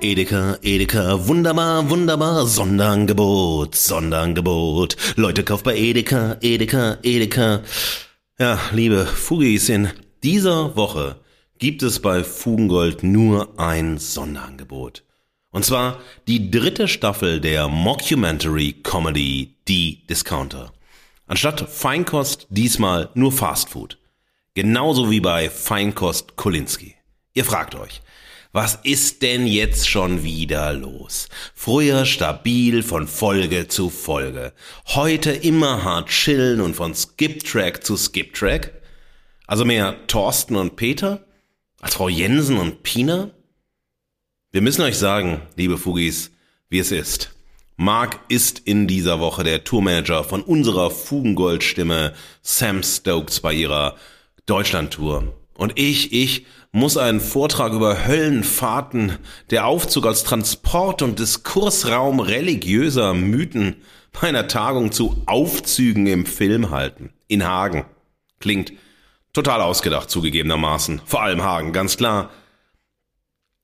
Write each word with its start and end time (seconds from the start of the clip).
Edeka, 0.00 0.58
Edeka, 0.62 1.26
wunderbar, 1.26 1.88
wunderbar, 1.88 2.46
Sonderangebot, 2.46 3.74
Sonderangebot. 3.74 4.96
Leute, 5.16 5.42
kauft 5.42 5.64
bei 5.64 5.74
Edeka, 5.74 6.36
Edeka, 6.42 6.98
Edeka. 7.02 7.62
Ja, 8.38 8.60
liebe 8.72 9.06
Fugis, 9.06 9.70
in 9.70 9.88
dieser 10.22 10.76
Woche 10.76 11.16
gibt 11.58 11.82
es 11.82 12.00
bei 12.00 12.22
Fugengold 12.22 13.02
nur 13.04 13.58
ein 13.58 13.96
Sonderangebot. 13.96 15.02
Und 15.50 15.64
zwar 15.64 16.00
die 16.28 16.50
dritte 16.50 16.88
Staffel 16.88 17.40
der 17.40 17.68
Mockumentary 17.68 18.74
Comedy 18.82 19.56
Die 19.66 20.06
Discounter. 20.06 20.74
Anstatt 21.26 21.70
Feinkost 21.70 22.46
diesmal 22.50 23.08
nur 23.14 23.32
Fastfood. 23.32 23.96
Genauso 24.52 25.10
wie 25.10 25.20
bei 25.20 25.48
Feinkost 25.48 26.36
Kolinski. 26.36 26.94
Ihr 27.32 27.46
fragt 27.46 27.74
euch, 27.74 28.02
was 28.56 28.78
ist 28.84 29.20
denn 29.20 29.46
jetzt 29.46 29.86
schon 29.86 30.22
wieder 30.22 30.72
los? 30.72 31.28
Früher 31.54 32.06
stabil 32.06 32.82
von 32.82 33.06
Folge 33.06 33.68
zu 33.68 33.90
Folge. 33.90 34.54
Heute 34.86 35.30
immer 35.30 35.84
hart 35.84 36.08
chillen 36.08 36.62
und 36.62 36.74
von 36.74 36.94
Skip-Track 36.94 37.84
zu 37.84 37.98
Skip-Track? 37.98 38.72
Also 39.46 39.66
mehr 39.66 40.06
Thorsten 40.06 40.56
und 40.56 40.76
Peter? 40.76 41.22
Als 41.82 41.96
Frau 41.96 42.08
Jensen 42.08 42.56
und 42.56 42.82
Pina? 42.82 43.30
Wir 44.52 44.62
müssen 44.62 44.80
euch 44.80 44.96
sagen, 44.96 45.42
liebe 45.56 45.76
Fugis, 45.76 46.30
wie 46.70 46.78
es 46.78 46.92
ist. 46.92 47.34
Mark 47.76 48.20
ist 48.30 48.60
in 48.60 48.86
dieser 48.86 49.20
Woche 49.20 49.44
der 49.44 49.64
Tourmanager 49.64 50.24
von 50.24 50.40
unserer 50.40 50.90
Fugengoldstimme 50.90 52.14
Sam 52.40 52.82
Stokes 52.82 53.40
bei 53.40 53.52
ihrer 53.52 53.96
Deutschlandtour. 54.46 55.34
Und 55.52 55.78
ich, 55.78 56.14
ich 56.14 56.46
muss 56.72 56.96
einen 56.96 57.20
Vortrag 57.20 57.72
über 57.72 58.06
Höllenfahrten, 58.06 59.18
der 59.50 59.66
Aufzug 59.66 60.06
als 60.06 60.24
Transport- 60.24 61.02
und 61.02 61.18
Diskursraum 61.18 62.20
religiöser 62.20 63.14
Mythen 63.14 63.76
bei 64.12 64.28
einer 64.28 64.48
Tagung 64.48 64.92
zu 64.92 65.22
Aufzügen 65.26 66.06
im 66.06 66.26
Film 66.26 66.70
halten. 66.70 67.10
In 67.28 67.46
Hagen. 67.46 67.86
Klingt 68.40 68.72
total 69.32 69.60
ausgedacht, 69.60 70.10
zugegebenermaßen. 70.10 71.02
Vor 71.04 71.22
allem 71.22 71.42
Hagen, 71.42 71.72
ganz 71.72 71.96
klar. 71.96 72.30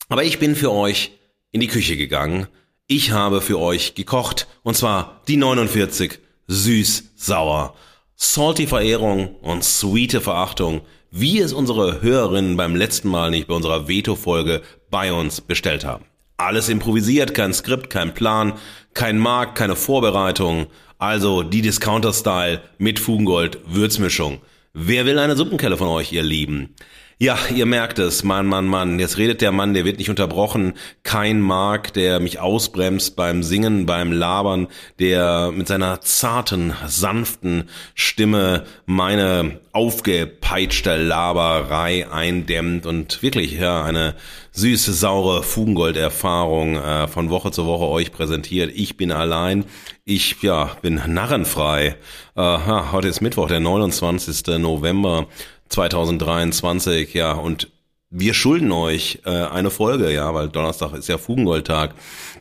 Aber 0.09 0.25
ich 0.25 0.39
bin 0.39 0.57
für 0.57 0.73
euch 0.73 1.13
in 1.51 1.61
die 1.61 1.69
Küche 1.69 1.97
gegangen. 1.97 2.49
Ich 2.87 3.13
habe 3.13 3.41
für 3.41 3.59
euch 3.59 3.95
gekocht. 3.95 4.47
Und 4.63 4.77
zwar 4.77 5.23
die 5.29 5.37
49 5.37 6.19
süß, 6.49 7.13
sauer. 7.17 7.75
Salty 8.17 8.67
Verehrung 8.67 9.37
und 9.37 9.65
sweete 9.65 10.21
Verachtung 10.21 10.83
wie 11.13 11.41
es 11.41 11.53
unsere 11.53 12.01
Hörerinnen 12.01 12.57
beim 12.57 12.75
letzten 12.75 13.09
Mal 13.09 13.31
nicht 13.31 13.47
bei 13.47 13.55
unserer 13.55 13.87
Veto-Folge 13.87 14.63
bei 14.91 15.13
uns 15.13 15.43
bestellt 15.43 15.85
haben. 15.85 16.07
Alles 16.39 16.71
improvisiert, 16.71 17.35
kein 17.35 17.53
Skript, 17.53 17.91
kein 17.91 18.15
Plan, 18.15 18.55
kein 18.95 19.19
Markt, 19.19 19.55
keine 19.55 19.77
Vorbereitung. 19.77 20.67
Also 20.99 21.43
die 21.43 21.61
Discounter-Style 21.61 22.63
mit 22.79 22.99
Fugengold 22.99 23.59
Würzmischung. 23.67 24.41
Wer 24.73 25.05
will 25.05 25.19
eine 25.19 25.37
Suppenkelle 25.37 25.77
von 25.77 25.89
euch, 25.89 26.13
ihr 26.13 26.23
Lieben? 26.23 26.75
Ja, 27.19 27.39
ihr 27.55 27.67
merkt 27.67 27.99
es, 27.99 28.25
Mann, 28.25 28.47
Mann, 28.47 28.67
Mann. 28.67 28.99
Jetzt 28.99 29.17
redet 29.17 29.43
der 29.43 29.53
Mann, 29.53 29.75
der 29.75 29.85
wird 29.85 29.99
nicht 29.99 30.11
unterbrochen. 30.11 30.73
Kein 31.05 31.41
Mark, 31.41 31.93
der 31.93 32.19
mich 32.19 32.41
ausbremst 32.41 33.15
beim 33.15 33.43
Singen, 33.43 33.87
beim 33.87 34.11
Labern, 34.11 34.67
der 34.99 35.53
mit 35.53 35.69
seiner 35.69 36.01
zarten, 36.01 36.73
sanften 36.87 37.69
Stimme 37.95 38.65
meine 38.87 39.61
aufgepeitschte 39.73 40.97
Laberei 40.97 42.11
eindämmt 42.11 42.87
und 42.87 43.23
wirklich 43.23 43.53
ja 43.53 43.85
eine 43.85 44.15
süße, 44.53 44.93
saure 44.93 45.43
Fugengold-Erfahrung 45.43 46.77
äh, 46.77 47.09
von 47.09 47.31
Woche 47.31 47.53
zu 47.53 47.67
Woche 47.67 47.87
euch 47.87 48.13
präsentiert. 48.13 48.73
Ich 48.75 48.97
bin 48.97 49.13
allein. 49.13 49.65
Ich 50.05 50.43
ja 50.43 50.77
bin 50.83 51.01
narrenfrei. 51.07 51.97
Äh, 52.35 52.59
heute 52.93 53.09
ist 53.09 53.21
Mittwoch, 53.21 53.49
der 53.49 53.61
29. 53.61 54.59
November. 54.59 55.29
2023, 55.73 57.15
ja, 57.15 57.33
und 57.33 57.69
wir 58.11 58.35
schulden 58.35 58.73
euch 58.73 59.21
äh, 59.25 59.31
eine 59.31 59.71
Folge, 59.71 60.13
ja, 60.13 60.35
weil 60.35 60.49
Donnerstag 60.49 60.93
ist 60.93 61.09
ja 61.09 61.19
Fugengoldtag. 61.19 61.95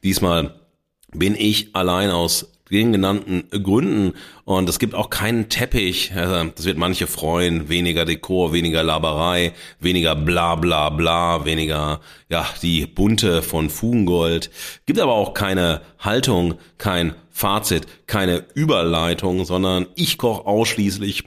Diesmal 0.03 0.55
bin 1.13 1.35
ich 1.35 1.75
allein 1.75 2.11
aus 2.11 2.51
den 2.69 2.93
genannten 2.93 3.49
Gründen 3.63 4.13
und 4.45 4.69
es 4.69 4.79
gibt 4.79 4.95
auch 4.95 5.09
keinen 5.09 5.49
Teppich. 5.49 6.11
Das 6.15 6.63
wird 6.63 6.77
manche 6.77 7.05
freuen. 7.05 7.67
Weniger 7.67 8.05
Dekor, 8.05 8.53
weniger 8.53 8.81
Laberei, 8.81 9.53
weniger 9.79 10.15
bla 10.15 10.55
bla 10.55 10.89
bla, 10.89 11.43
weniger 11.43 11.99
ja 12.29 12.47
die 12.61 12.85
bunte 12.85 13.41
von 13.41 13.69
Fugengold. 13.69 14.51
Gibt 14.85 14.99
aber 14.99 15.13
auch 15.13 15.33
keine 15.33 15.81
Haltung, 15.99 16.55
kein 16.77 17.13
Fazit, 17.29 17.87
keine 18.07 18.45
Überleitung, 18.53 19.43
sondern 19.43 19.87
ich 19.95 20.17
koche 20.17 20.45
ausschließlich 20.45 21.25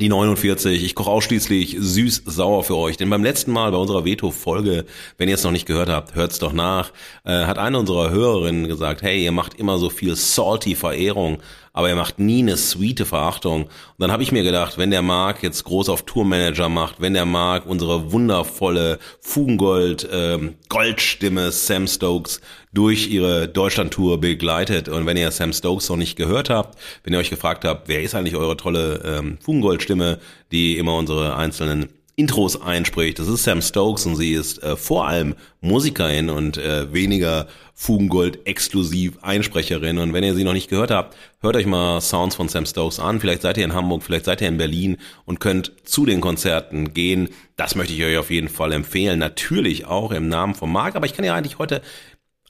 die 0.00 0.08
49. 0.08 0.82
Ich 0.82 0.94
koche 0.94 1.10
ausschließlich 1.10 1.76
süß-sauer 1.78 2.64
für 2.64 2.76
euch. 2.76 2.96
Denn 2.96 3.10
beim 3.10 3.22
letzten 3.22 3.52
Mal 3.52 3.70
bei 3.70 3.76
unserer 3.76 4.04
Veto-Folge, 4.04 4.86
wenn 5.18 5.28
ihr 5.28 5.34
es 5.34 5.44
noch 5.44 5.50
nicht 5.52 5.66
gehört 5.66 5.88
habt, 5.88 6.14
hört's 6.14 6.38
doch 6.38 6.52
nach, 6.52 6.92
äh, 7.24 7.44
hat 7.44 7.58
eine 7.58 7.78
unserer 7.78 8.10
Hörerinnen 8.10 8.66
gesagt, 8.66 9.02
hey, 9.02 9.22
ihr 9.22 9.32
macht 9.32 9.54
immer 9.54 9.78
so 9.78 9.90
viel 9.90 10.16
salty 10.16 10.74
Verehrung 10.74 11.38
aber 11.72 11.88
er 11.88 11.96
macht 11.96 12.18
nie 12.18 12.40
eine 12.40 12.56
sweete 12.56 13.04
Verachtung. 13.04 13.64
Und 13.64 13.70
dann 13.98 14.10
habe 14.12 14.22
ich 14.22 14.32
mir 14.32 14.42
gedacht, 14.42 14.78
wenn 14.78 14.90
der 14.90 15.02
Mark 15.02 15.42
jetzt 15.42 15.64
groß 15.64 15.88
auf 15.88 16.02
Tourmanager 16.02 16.68
macht, 16.68 17.00
wenn 17.00 17.14
der 17.14 17.26
Mark 17.26 17.66
unsere 17.66 18.12
wundervolle 18.12 18.98
Fugengold 19.20 20.08
ähm, 20.12 20.54
Goldstimme 20.68 21.52
Sam 21.52 21.86
Stokes 21.86 22.40
durch 22.72 23.08
ihre 23.08 23.48
Deutschlandtour 23.48 24.20
begleitet 24.20 24.88
und 24.88 25.06
wenn 25.06 25.16
ihr 25.16 25.30
Sam 25.30 25.52
Stokes 25.52 25.88
noch 25.88 25.96
nicht 25.96 26.16
gehört 26.16 26.50
habt, 26.50 26.78
wenn 27.04 27.12
ihr 27.12 27.18
euch 27.18 27.30
gefragt 27.30 27.64
habt, 27.64 27.88
wer 27.88 28.02
ist 28.02 28.14
eigentlich 28.14 28.36
eure 28.36 28.56
tolle 28.56 29.02
ähm, 29.04 29.38
Fugengoldstimme, 29.40 30.18
die 30.52 30.78
immer 30.78 30.96
unsere 30.96 31.36
einzelnen 31.36 31.88
Intros 32.20 32.60
einspricht. 32.60 33.18
Das 33.18 33.28
ist 33.28 33.44
Sam 33.44 33.62
Stokes 33.62 34.04
und 34.04 34.14
sie 34.14 34.34
ist 34.34 34.62
äh, 34.62 34.76
vor 34.76 35.08
allem 35.08 35.36
Musikerin 35.62 36.28
und 36.28 36.58
äh, 36.58 36.92
weniger 36.92 37.46
Fugengold 37.74 38.46
exklusiv 38.46 39.16
Einsprecherin. 39.22 39.96
Und 39.96 40.12
wenn 40.12 40.22
ihr 40.22 40.34
sie 40.34 40.44
noch 40.44 40.52
nicht 40.52 40.68
gehört 40.68 40.90
habt, 40.90 41.16
hört 41.40 41.56
euch 41.56 41.64
mal 41.64 42.02
Sounds 42.02 42.36
von 42.36 42.50
Sam 42.50 42.66
Stokes 42.66 43.00
an. 43.00 43.20
Vielleicht 43.20 43.40
seid 43.40 43.56
ihr 43.56 43.64
in 43.64 43.72
Hamburg, 43.72 44.02
vielleicht 44.02 44.26
seid 44.26 44.42
ihr 44.42 44.48
in 44.48 44.58
Berlin 44.58 44.98
und 45.24 45.40
könnt 45.40 45.72
zu 45.84 46.04
den 46.04 46.20
Konzerten 46.20 46.92
gehen. 46.92 47.30
Das 47.56 47.74
möchte 47.74 47.94
ich 47.94 48.04
euch 48.04 48.18
auf 48.18 48.30
jeden 48.30 48.50
Fall 48.50 48.72
empfehlen. 48.72 49.18
Natürlich 49.18 49.86
auch 49.86 50.12
im 50.12 50.28
Namen 50.28 50.54
von 50.54 50.70
Marc, 50.70 50.96
aber 50.96 51.06
ich 51.06 51.14
kann 51.14 51.24
ja 51.24 51.34
eigentlich 51.34 51.58
heute 51.58 51.80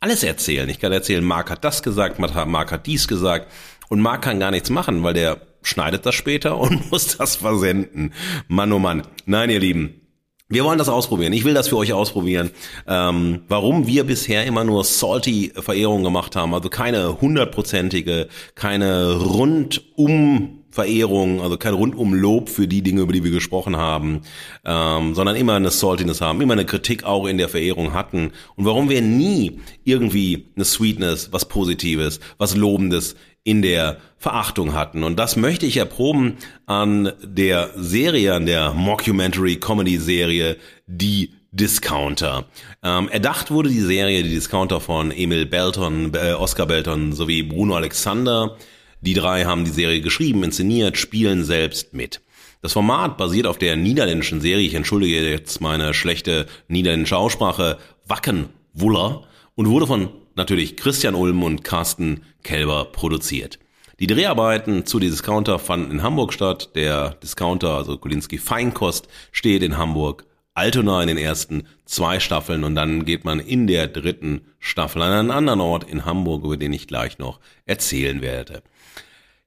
alles 0.00 0.24
erzählen. 0.24 0.68
Ich 0.68 0.80
kann 0.80 0.90
erzählen, 0.90 1.22
Marc 1.22 1.48
hat 1.48 1.62
das 1.62 1.84
gesagt, 1.84 2.18
Marc 2.18 2.72
hat 2.72 2.86
dies 2.86 3.06
gesagt 3.06 3.46
und 3.90 4.00
Marc 4.00 4.22
kann 4.22 4.40
gar 4.40 4.50
nichts 4.50 4.70
machen, 4.70 5.02
weil 5.02 5.12
der 5.12 5.42
schneidet 5.62 6.06
das 6.06 6.14
später 6.14 6.58
und 6.60 6.90
muss 6.90 7.18
das 7.18 7.36
versenden. 7.36 8.14
Mann, 8.48 8.72
oh 8.72 8.78
Mann. 8.78 9.02
Nein, 9.26 9.50
ihr 9.50 9.60
Lieben, 9.60 10.00
wir 10.48 10.64
wollen 10.64 10.78
das 10.78 10.88
ausprobieren. 10.88 11.32
Ich 11.32 11.44
will 11.44 11.54
das 11.54 11.68
für 11.68 11.76
euch 11.76 11.92
ausprobieren. 11.92 12.50
Ähm, 12.88 13.42
warum 13.48 13.86
wir 13.86 14.04
bisher 14.04 14.44
immer 14.46 14.64
nur 14.64 14.84
salty 14.84 15.52
Verehrung 15.54 16.02
gemacht 16.02 16.34
haben, 16.34 16.54
also 16.54 16.68
keine 16.68 17.20
hundertprozentige, 17.20 18.28
keine 18.54 19.16
rundum 19.16 20.60
Verehrung, 20.70 21.40
also 21.40 21.56
kein 21.56 21.74
rundum 21.74 22.14
Lob 22.14 22.48
für 22.48 22.68
die 22.68 22.82
Dinge, 22.82 23.02
über 23.02 23.12
die 23.12 23.24
wir 23.24 23.32
gesprochen 23.32 23.76
haben, 23.76 24.22
ähm, 24.64 25.14
sondern 25.14 25.34
immer 25.34 25.54
eine 25.54 25.70
Saltiness 25.70 26.20
haben, 26.20 26.40
immer 26.40 26.52
eine 26.52 26.64
Kritik 26.64 27.02
auch 27.04 27.26
in 27.26 27.38
der 27.38 27.48
Verehrung 27.48 27.92
hatten. 27.92 28.32
Und 28.54 28.64
warum 28.64 28.88
wir 28.88 29.02
nie 29.02 29.60
irgendwie 29.82 30.46
eine 30.54 30.64
Sweetness, 30.64 31.32
was 31.32 31.48
Positives, 31.48 32.20
was 32.38 32.56
Lobendes 32.56 33.16
in 33.44 33.62
der 33.62 33.98
Verachtung 34.18 34.74
hatten. 34.74 35.02
Und 35.02 35.18
das 35.18 35.36
möchte 35.36 35.66
ich 35.66 35.78
erproben 35.78 36.36
an 36.66 37.12
der 37.22 37.70
Serie, 37.76 38.34
an 38.34 38.46
der 38.46 38.74
Mockumentary 38.74 39.56
Comedy 39.56 39.98
Serie, 39.98 40.56
die 40.86 41.32
Discounter. 41.52 42.44
Ähm, 42.82 43.08
erdacht 43.08 43.50
wurde 43.50 43.70
die 43.70 43.80
Serie, 43.80 44.22
die 44.22 44.30
Discounter 44.30 44.80
von 44.80 45.10
Emil 45.10 45.46
Belton, 45.46 46.12
äh, 46.14 46.32
Oscar 46.32 46.66
Belton 46.66 47.12
sowie 47.12 47.42
Bruno 47.42 47.74
Alexander. 47.74 48.56
Die 49.00 49.14
drei 49.14 49.44
haben 49.44 49.64
die 49.64 49.70
Serie 49.70 50.00
geschrieben, 50.00 50.44
inszeniert, 50.44 50.96
spielen 50.96 51.42
selbst 51.42 51.94
mit. 51.94 52.20
Das 52.62 52.74
Format 52.74 53.16
basiert 53.16 53.46
auf 53.46 53.56
der 53.56 53.74
niederländischen 53.76 54.42
Serie, 54.42 54.66
ich 54.66 54.74
entschuldige 54.74 55.28
jetzt 55.28 55.62
meine 55.62 55.94
schlechte 55.94 56.46
niederländische 56.68 57.16
Aussprache, 57.16 57.78
Wacken 58.06 58.50
Wuller 58.74 59.22
und 59.54 59.68
wurde 59.68 59.86
von 59.86 60.10
natürlich 60.40 60.76
Christian 60.76 61.14
Ulm 61.14 61.42
und 61.42 61.64
Carsten 61.64 62.22
Kelber 62.42 62.86
produziert. 62.86 63.58
Die 64.00 64.06
Dreharbeiten 64.06 64.86
zu 64.86 64.98
Die 64.98 65.10
Discounter 65.10 65.58
fanden 65.58 65.90
in 65.90 66.02
Hamburg 66.02 66.32
statt. 66.32 66.70
Der 66.74 67.10
Discounter, 67.22 67.74
also 67.74 67.98
Kulinski 67.98 68.38
Feinkost, 68.38 69.08
steht 69.30 69.62
in 69.62 69.76
Hamburg. 69.76 70.24
Altona 70.54 71.02
in 71.02 71.08
den 71.08 71.18
ersten 71.18 71.64
zwei 71.84 72.18
Staffeln 72.18 72.64
und 72.64 72.74
dann 72.74 73.04
geht 73.04 73.24
man 73.24 73.38
in 73.38 73.66
der 73.66 73.86
dritten 73.86 74.40
Staffel 74.58 75.02
an 75.02 75.12
einen 75.12 75.30
anderen 75.30 75.60
Ort 75.60 75.88
in 75.88 76.06
Hamburg, 76.06 76.44
über 76.44 76.56
den 76.56 76.72
ich 76.72 76.86
gleich 76.86 77.18
noch 77.18 77.40
erzählen 77.66 78.20
werde. 78.20 78.62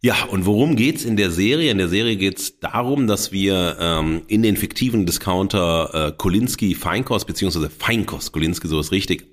Ja, 0.05 0.25
und 0.25 0.45
worum 0.45 0.75
geht's 0.75 1.05
in 1.05 1.15
der 1.15 1.31
Serie? 1.31 1.71
In 1.71 1.77
der 1.77 1.87
Serie 1.87 2.17
geht's 2.17 2.59
darum, 2.59 3.07
dass 3.07 3.31
wir 3.31 3.77
ähm, 3.79 4.23
in 4.27 4.43
den 4.43 4.57
fiktiven 4.57 5.05
Discounter 5.05 6.09
äh, 6.09 6.11
Kolinski 6.11 6.75
Feinkost 6.75 7.25
beziehungsweise 7.25 7.69
Feinkost 7.69 8.33
Kolinski, 8.33 8.67
so 8.67 8.79
ist 8.79 8.91
richtig, 8.91 9.27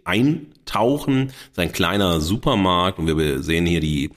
eintauchen. 0.70 1.32
Sein 1.52 1.72
kleiner 1.72 2.20
Supermarkt 2.20 2.98
und 2.98 3.06
wir 3.06 3.42
sehen 3.42 3.66
hier 3.66 3.80
die 3.80 4.10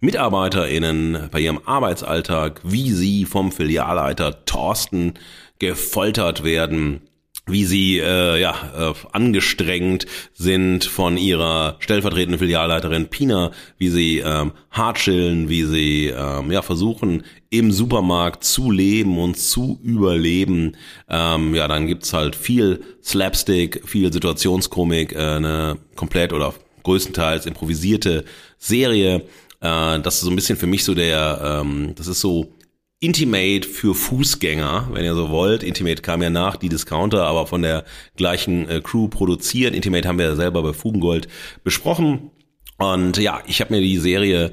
MitarbeiterInnen 0.00 1.28
bei 1.30 1.40
ihrem 1.40 1.60
Arbeitsalltag, 1.64 2.60
wie 2.64 2.90
sie 2.92 3.24
vom 3.24 3.52
Filialleiter 3.52 4.44
Thorsten 4.44 5.14
gefoltert 5.58 6.42
werden, 6.42 7.02
wie 7.52 7.64
sie 7.64 7.98
äh, 7.98 8.40
ja 8.40 8.54
äh, 8.76 8.94
angestrengt 9.12 10.06
sind 10.34 10.84
von 10.84 11.16
ihrer 11.16 11.76
stellvertretenden 11.80 12.38
Filialleiterin 12.38 13.08
Pina, 13.08 13.52
wie 13.78 13.88
sie 13.88 14.18
ähm, 14.18 14.52
hart 14.70 14.98
chillen, 14.98 15.48
wie 15.48 15.64
sie 15.64 16.06
ähm, 16.06 16.50
ja 16.50 16.62
versuchen 16.62 17.24
im 17.50 17.72
Supermarkt 17.72 18.44
zu 18.44 18.70
leben 18.70 19.18
und 19.18 19.38
zu 19.38 19.80
überleben. 19.82 20.76
Ähm, 21.08 21.54
ja, 21.54 21.66
dann 21.68 21.86
gibt's 21.86 22.12
halt 22.12 22.36
viel 22.36 22.82
Slapstick, 23.02 23.86
viel 23.88 24.12
Situationskomik, 24.12 25.12
äh, 25.12 25.18
eine 25.18 25.78
komplett 25.96 26.32
oder 26.32 26.54
größtenteils 26.82 27.46
improvisierte 27.46 28.24
Serie 28.58 29.22
äh, 29.60 30.00
das 30.00 30.14
ist 30.16 30.20
so 30.22 30.30
ein 30.30 30.36
bisschen 30.36 30.56
für 30.56 30.66
mich 30.66 30.84
so 30.84 30.94
der, 30.94 31.60
ähm, 31.62 31.92
das 31.94 32.06
ist 32.06 32.20
so 32.20 32.54
Intimate 33.02 33.66
für 33.66 33.94
Fußgänger, 33.94 34.90
wenn 34.92 35.06
ihr 35.06 35.14
so 35.14 35.30
wollt. 35.30 35.62
Intimate 35.62 36.02
kam 36.02 36.22
ja 36.22 36.28
nach, 36.28 36.56
die 36.56 36.68
Discounter, 36.68 37.24
aber 37.24 37.46
von 37.46 37.62
der 37.62 37.84
gleichen 38.14 38.68
äh, 38.68 38.82
Crew 38.82 39.08
produziert. 39.08 39.74
Intimate 39.74 40.06
haben 40.06 40.18
wir 40.18 40.26
ja 40.26 40.36
selber 40.36 40.62
bei 40.62 40.74
Fugengold 40.74 41.26
besprochen. 41.64 42.30
Und 42.76 43.16
ja, 43.16 43.42
ich 43.46 43.62
habe 43.62 43.74
mir 43.74 43.80
die 43.80 43.96
Serie 43.96 44.52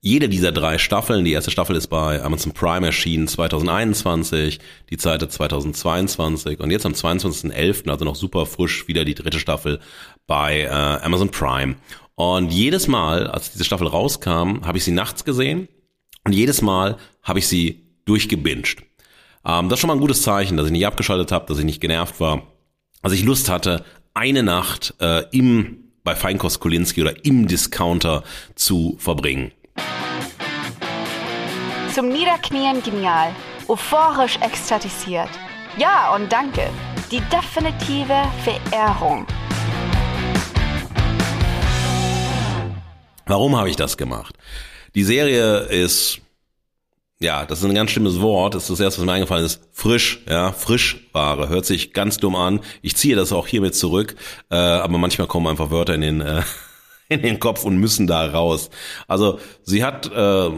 jede 0.00 0.28
dieser 0.28 0.52
drei 0.52 0.78
Staffeln, 0.78 1.24
die 1.24 1.32
erste 1.32 1.50
Staffel 1.50 1.76
ist 1.76 1.88
bei 1.88 2.22
Amazon 2.22 2.52
Prime 2.52 2.86
erschienen 2.86 3.26
2021, 3.28 4.60
die 4.88 4.96
zweite 4.96 5.28
2022 5.28 6.60
und 6.60 6.70
jetzt 6.70 6.86
am 6.86 6.92
22.11., 6.92 7.90
also 7.90 8.04
noch 8.04 8.14
super 8.14 8.46
frisch, 8.46 8.88
wieder 8.88 9.04
die 9.04 9.14
dritte 9.14 9.38
Staffel 9.38 9.80
bei 10.26 10.60
äh, 10.62 10.68
Amazon 10.68 11.30
Prime. 11.30 11.74
Und 12.14 12.50
jedes 12.50 12.86
Mal, 12.86 13.26
als 13.26 13.50
diese 13.52 13.64
Staffel 13.64 13.88
rauskam, 13.88 14.64
habe 14.64 14.78
ich 14.78 14.84
sie 14.84 14.92
nachts 14.92 15.24
gesehen 15.24 15.68
und 16.24 16.32
jedes 16.32 16.62
Mal 16.62 16.96
habe 17.22 17.38
ich 17.38 17.48
sie 17.48 17.86
durchgebinged. 18.04 18.82
Ähm, 19.44 19.68
das 19.68 19.76
ist 19.76 19.80
schon 19.80 19.88
mal 19.88 19.94
ein 19.94 20.00
gutes 20.00 20.22
Zeichen, 20.22 20.56
dass 20.56 20.66
ich 20.66 20.72
nicht 20.72 20.86
abgeschaltet 20.86 21.32
habe, 21.32 21.46
dass 21.46 21.58
ich 21.58 21.64
nicht 21.64 21.80
genervt 21.80 22.20
war, 22.20 22.42
dass 23.02 23.12
ich 23.12 23.24
Lust 23.24 23.48
hatte, 23.48 23.84
eine 24.14 24.42
Nacht 24.42 24.94
äh, 25.00 25.24
im 25.30 25.84
bei 26.02 26.16
Feinkost 26.16 26.60
Kolinski 26.60 27.02
oder 27.02 27.24
im 27.24 27.46
Discounter 27.46 28.24
zu 28.54 28.96
verbringen. 28.98 29.52
Zum 31.94 32.08
Niederknien 32.08 32.82
genial, 32.82 33.34
euphorisch 33.68 34.36
ekstatisiert. 34.36 35.28
Ja 35.76 36.14
und 36.14 36.32
danke. 36.32 36.70
Die 37.10 37.20
definitive 37.32 38.22
Verehrung. 38.44 39.26
Warum 43.26 43.56
habe 43.56 43.68
ich 43.68 43.76
das 43.76 43.96
gemacht? 43.96 44.36
Die 44.94 45.04
Serie 45.04 45.60
ist, 45.60 46.20
ja, 47.20 47.44
das 47.44 47.60
ist 47.60 47.64
ein 47.64 47.74
ganz 47.74 47.90
schlimmes 47.90 48.20
Wort. 48.20 48.54
Das 48.54 48.64
ist 48.64 48.70
das 48.70 48.80
erste, 48.80 49.00
was 49.00 49.06
mir 49.06 49.12
eingefallen 49.12 49.44
ist. 49.44 49.60
Frisch, 49.72 50.20
ja, 50.28 50.52
Frischware. 50.52 51.48
Hört 51.48 51.66
sich 51.66 51.92
ganz 51.92 52.18
dumm 52.18 52.34
an. 52.34 52.60
Ich 52.82 52.96
ziehe 52.96 53.14
das 53.14 53.32
auch 53.32 53.46
hiermit 53.46 53.74
zurück. 53.74 54.16
Äh, 54.50 54.56
aber 54.56 54.98
manchmal 54.98 55.28
kommen 55.28 55.46
einfach 55.46 55.70
Wörter 55.70 55.94
in 55.94 56.00
den, 56.00 56.20
äh, 56.20 56.42
in 57.08 57.22
den 57.22 57.38
Kopf 57.38 57.64
und 57.64 57.76
müssen 57.76 58.06
da 58.06 58.26
raus. 58.26 58.70
Also 59.06 59.38
sie 59.62 59.84
hat, 59.84 60.10
äh, 60.12 60.50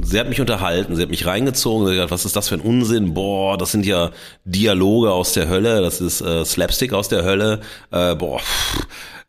sie 0.00 0.20
hat 0.20 0.28
mich 0.28 0.40
unterhalten, 0.40 0.94
sie 0.96 1.02
hat 1.02 1.10
mich 1.10 1.26
reingezogen, 1.26 1.86
sie 1.86 1.92
hat 1.92 1.96
gesagt, 1.96 2.10
was 2.10 2.24
ist 2.24 2.36
das 2.36 2.48
für 2.48 2.56
ein 2.56 2.60
Unsinn? 2.60 3.14
Boah, 3.14 3.56
das 3.56 3.72
sind 3.72 3.86
ja 3.86 4.10
Dialoge 4.44 5.10
aus 5.12 5.32
der 5.32 5.48
Hölle, 5.48 5.80
das 5.80 6.00
ist 6.00 6.20
äh, 6.20 6.44
Slapstick 6.44 6.92
aus 6.92 7.08
der 7.08 7.24
Hölle. 7.24 7.60
Äh, 7.90 8.14
boah, 8.14 8.40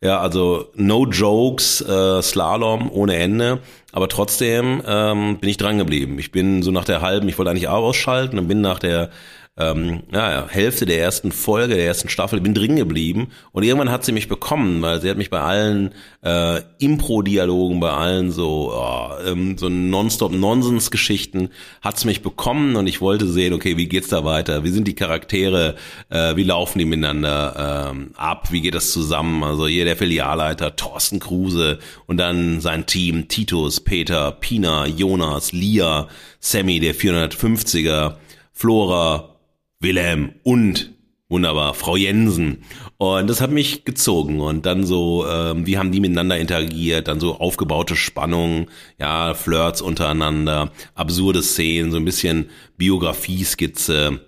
ja, 0.02 0.20
also 0.20 0.68
no 0.74 1.06
jokes, 1.06 1.80
äh, 1.80 2.22
Slalom 2.22 2.90
ohne 2.92 3.16
Ende. 3.16 3.60
Aber 3.92 4.08
trotzdem 4.08 4.82
ähm, 4.86 5.38
bin 5.38 5.48
ich 5.48 5.56
dran 5.56 5.78
geblieben. 5.78 6.18
Ich 6.18 6.30
bin 6.30 6.62
so 6.62 6.70
nach 6.70 6.84
der 6.84 7.00
halben, 7.00 7.28
ich 7.28 7.38
wollte 7.38 7.50
eigentlich 7.50 7.68
ausschalten 7.68 8.38
und 8.38 8.46
bin 8.46 8.60
nach 8.60 8.78
der 8.78 9.10
ähm, 9.58 10.04
ja, 10.12 10.46
Hälfte 10.48 10.86
der 10.86 11.00
ersten 11.00 11.32
Folge, 11.32 11.74
der 11.74 11.84
ersten 11.84 12.08
Staffel, 12.08 12.40
bin 12.40 12.54
drin 12.54 12.76
geblieben 12.76 13.28
und 13.50 13.64
irgendwann 13.64 13.90
hat 13.90 14.04
sie 14.04 14.12
mich 14.12 14.28
bekommen, 14.28 14.80
weil 14.82 15.00
sie 15.00 15.10
hat 15.10 15.18
mich 15.18 15.30
bei 15.30 15.40
allen 15.40 15.92
äh, 16.22 16.60
Impro-Dialogen, 16.78 17.80
bei 17.80 17.90
allen 17.90 18.30
so, 18.30 18.72
oh, 18.72 19.10
ähm, 19.26 19.58
so 19.58 19.68
Nonstop-Nonsens-Geschichten 19.68 21.50
hat 21.82 21.98
sie 21.98 22.06
mich 22.06 22.22
bekommen 22.22 22.76
und 22.76 22.86
ich 22.86 23.00
wollte 23.00 23.26
sehen, 23.26 23.52
okay, 23.52 23.76
wie 23.76 23.88
geht's 23.88 24.08
da 24.08 24.24
weiter? 24.24 24.62
Wie 24.62 24.70
sind 24.70 24.86
die 24.86 24.94
Charaktere? 24.94 25.74
Äh, 26.08 26.36
wie 26.36 26.44
laufen 26.44 26.78
die 26.78 26.84
miteinander 26.84 27.90
ähm, 27.90 28.12
ab? 28.16 28.52
Wie 28.52 28.60
geht 28.60 28.76
das 28.76 28.92
zusammen? 28.92 29.42
Also 29.42 29.66
hier 29.66 29.84
der 29.84 29.96
Filialleiter 29.96 30.76
Thorsten 30.76 31.18
Kruse 31.18 31.80
und 32.06 32.18
dann 32.18 32.60
sein 32.60 32.86
Team 32.86 33.26
Titus, 33.26 33.80
Peter, 33.80 34.30
Pina, 34.30 34.86
Jonas, 34.86 35.50
Lia, 35.50 36.06
Sammy, 36.38 36.78
der 36.78 36.94
450er, 36.94 38.14
Flora, 38.52 39.37
Wilhelm 39.80 40.32
und 40.42 40.92
wunderbar 41.28 41.74
Frau 41.74 41.96
Jensen. 41.96 42.64
Und 42.96 43.28
das 43.28 43.40
hat 43.40 43.50
mich 43.50 43.84
gezogen. 43.84 44.40
Und 44.40 44.66
dann 44.66 44.84
so, 44.84 45.26
ähm, 45.28 45.66
wie 45.66 45.78
haben 45.78 45.92
die 45.92 46.00
miteinander 46.00 46.38
interagiert? 46.38 47.08
Dann 47.08 47.20
so 47.20 47.38
aufgebaute 47.38 47.96
Spannungen, 47.96 48.66
ja, 48.98 49.34
Flirts 49.34 49.82
untereinander, 49.82 50.72
absurde 50.94 51.42
Szenen, 51.42 51.92
so 51.92 51.98
ein 51.98 52.04
bisschen 52.04 52.50
Biografieskizze. 52.76 54.20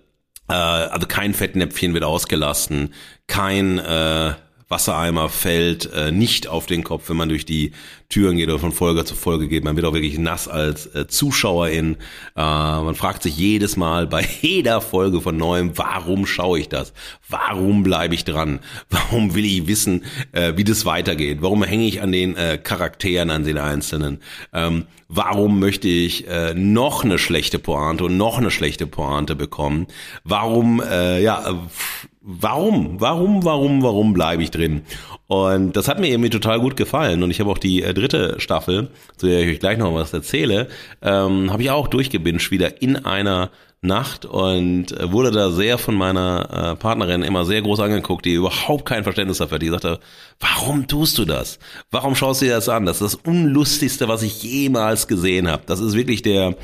Äh, 0.49 0.53
also 0.53 1.07
kein 1.07 1.35
Fettnäpfchen 1.35 1.95
wird 1.95 2.05
ausgelassen, 2.05 2.93
kein 3.27 3.79
äh, 3.79 4.35
Wassereimer 4.71 5.29
fällt 5.29 5.93
äh, 5.93 6.13
nicht 6.13 6.47
auf 6.47 6.67
den 6.67 6.85
Kopf, 6.85 7.09
wenn 7.09 7.17
man 7.17 7.29
durch 7.29 7.45
die 7.45 7.73
Türen 8.09 8.37
geht 8.37 8.49
oder 8.49 8.61
von 8.61 8.71
Folge 8.71 9.05
zu 9.05 9.17
Folge 9.17 9.49
geht. 9.49 9.65
Man 9.65 9.75
wird 9.75 9.85
auch 9.85 9.95
wirklich 9.95 10.17
nass 10.17 10.47
als 10.47 10.87
äh, 10.95 11.09
Zuschauerin. 11.09 11.97
Äh, 12.37 12.41
man 12.41 12.95
fragt 12.95 13.25
sich 13.25 13.37
jedes 13.37 13.77
Mal 13.77 14.07
bei 14.07 14.25
jeder 14.43 14.81
Folge 14.81 15.21
von 15.21 15.37
neuem, 15.37 15.77
warum 15.77 16.25
schaue 16.25 16.61
ich 16.61 16.69
das? 16.69 16.93
Warum 17.29 17.83
bleibe 17.83 18.15
ich 18.15 18.25
dran? 18.25 18.61
Warum 18.91 19.35
will 19.35 19.45
ich 19.45 19.67
wissen, 19.67 20.05
äh, 20.33 20.53
wie 20.57 20.65
das 20.65 20.87
weitergeht? 20.87 21.39
Warum 21.41 21.65
hänge 21.65 21.87
ich 21.87 22.01
an 22.01 22.13
den 22.13 22.37
äh, 22.37 22.57
Charakteren, 22.57 23.31
an 23.31 23.45
den 23.45 23.59
Einzelnen? 23.59 24.21
Ähm, 24.53 24.87
warum 25.09 25.59
möchte 25.59 25.89
ich 25.89 26.29
äh, 26.29 26.55
noch 26.55 27.05
eine 27.05 27.19
schlechte 27.19 27.59
Pointe 27.59 28.05
und 28.05 28.17
noch 28.17 28.39
eine 28.39 28.53
schlechte 28.53 28.87
Pointe 28.87 29.35
bekommen? 29.35 29.89
Warum, 30.23 30.81
äh, 30.81 31.21
ja, 31.21 31.61
warum, 32.21 33.01
warum, 33.01 33.45
warum, 33.45 33.83
warum 33.83 34.13
bleibe 34.13 34.43
ich 34.43 34.51
drin? 34.51 34.83
Und 35.27 35.77
das 35.77 35.89
hat 35.89 36.01
mir 36.01 36.09
irgendwie 36.09 36.31
total 36.31 36.61
gut 36.61 36.77
gefallen. 36.77 37.23
Und 37.23 37.31
ich 37.31 37.41
habe 37.41 37.51
auch 37.51 37.59
die 37.59 37.83
äh, 37.83 37.95
dritte 37.95 38.41
Staffel, 38.41 38.91
zu 39.17 39.27
der 39.27 39.41
ich 39.41 39.49
euch 39.49 39.61
gleich 39.61 39.79
noch 39.79 39.95
was 39.95 40.13
erzähle, 40.13 40.69
ähm, 41.03 41.53
habe 41.53 41.63
ich 41.63 41.71
auch 41.71 41.89
durchgebinscht, 41.89 42.51
wieder 42.51 42.83
in 42.83 42.97
einer 42.97 43.51
Nacht 43.83 44.27
und 44.27 44.93
äh, 44.93 45.11
wurde 45.11 45.31
da 45.31 45.51
sehr 45.51 45.79
von 45.79 45.95
meiner 45.95 46.73
äh, 46.73 46.77
Partnerin 46.77 47.23
immer 47.23 47.47
sehr 47.47 47.63
groß 47.63 47.81
angeguckt, 47.81 48.27
die 48.27 48.35
überhaupt 48.35 48.85
kein 48.85 49.05
Verständnis 49.05 49.39
dafür 49.39 49.55
hat. 49.55 49.63
Die 49.63 49.71
sagte, 49.71 50.01
warum 50.39 50.87
tust 50.87 51.17
du 51.17 51.25
das? 51.25 51.59
Warum 51.91 52.15
schaust 52.15 52.43
du 52.43 52.45
dir 52.45 52.57
das 52.57 52.69
an? 52.69 52.85
Das 52.85 53.01
ist 53.01 53.15
das 53.15 53.21
Unlustigste, 53.25 54.07
was 54.07 54.23
ich 54.23 54.43
jemals 54.43 55.09
gesehen 55.09 55.49
habe. 55.49 55.63
Das 55.65 55.81
ist 55.81 55.95
wirklich 55.95 56.21
der, 56.21 56.57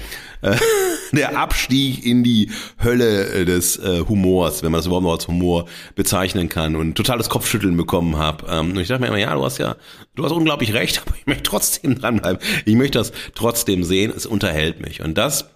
äh, 0.42 0.56
der 1.12 1.38
Abstieg 1.38 2.04
in 2.04 2.22
die 2.22 2.50
Hölle 2.82 3.28
äh, 3.28 3.44
des 3.44 3.76
äh, 3.78 4.04
Humors, 4.08 4.62
wenn 4.62 4.72
man 4.72 4.78
das 4.78 4.86
überhaupt 4.86 5.04
noch 5.04 5.12
als 5.12 5.28
Humor 5.28 5.66
bezeichnen 5.94 6.48
kann 6.48 6.76
und 6.76 6.94
totales 6.94 7.28
Kopfschütteln 7.28 7.76
bekommen 7.76 8.16
habe. 8.16 8.46
Ähm, 8.48 8.70
und 8.70 8.78
ich 8.78 8.88
dachte 8.88 9.02
mir 9.02 9.08
immer, 9.08 9.18
ja, 9.18 9.34
du 9.34 9.44
hast 9.44 9.58
ja, 9.58 9.76
du 10.14 10.24
hast 10.24 10.32
unglaublich 10.32 10.72
recht, 10.74 11.02
aber 11.06 11.16
ich 11.16 11.26
möchte 11.26 11.44
trotzdem 11.44 11.98
dranbleiben. 11.98 12.38
Ich 12.64 12.74
möchte 12.74 12.98
das 12.98 13.12
trotzdem 13.34 13.84
sehen. 13.84 14.12
Es 14.14 14.26
unterhält 14.26 14.80
mich. 14.80 15.02
Und 15.02 15.16
das 15.18 15.46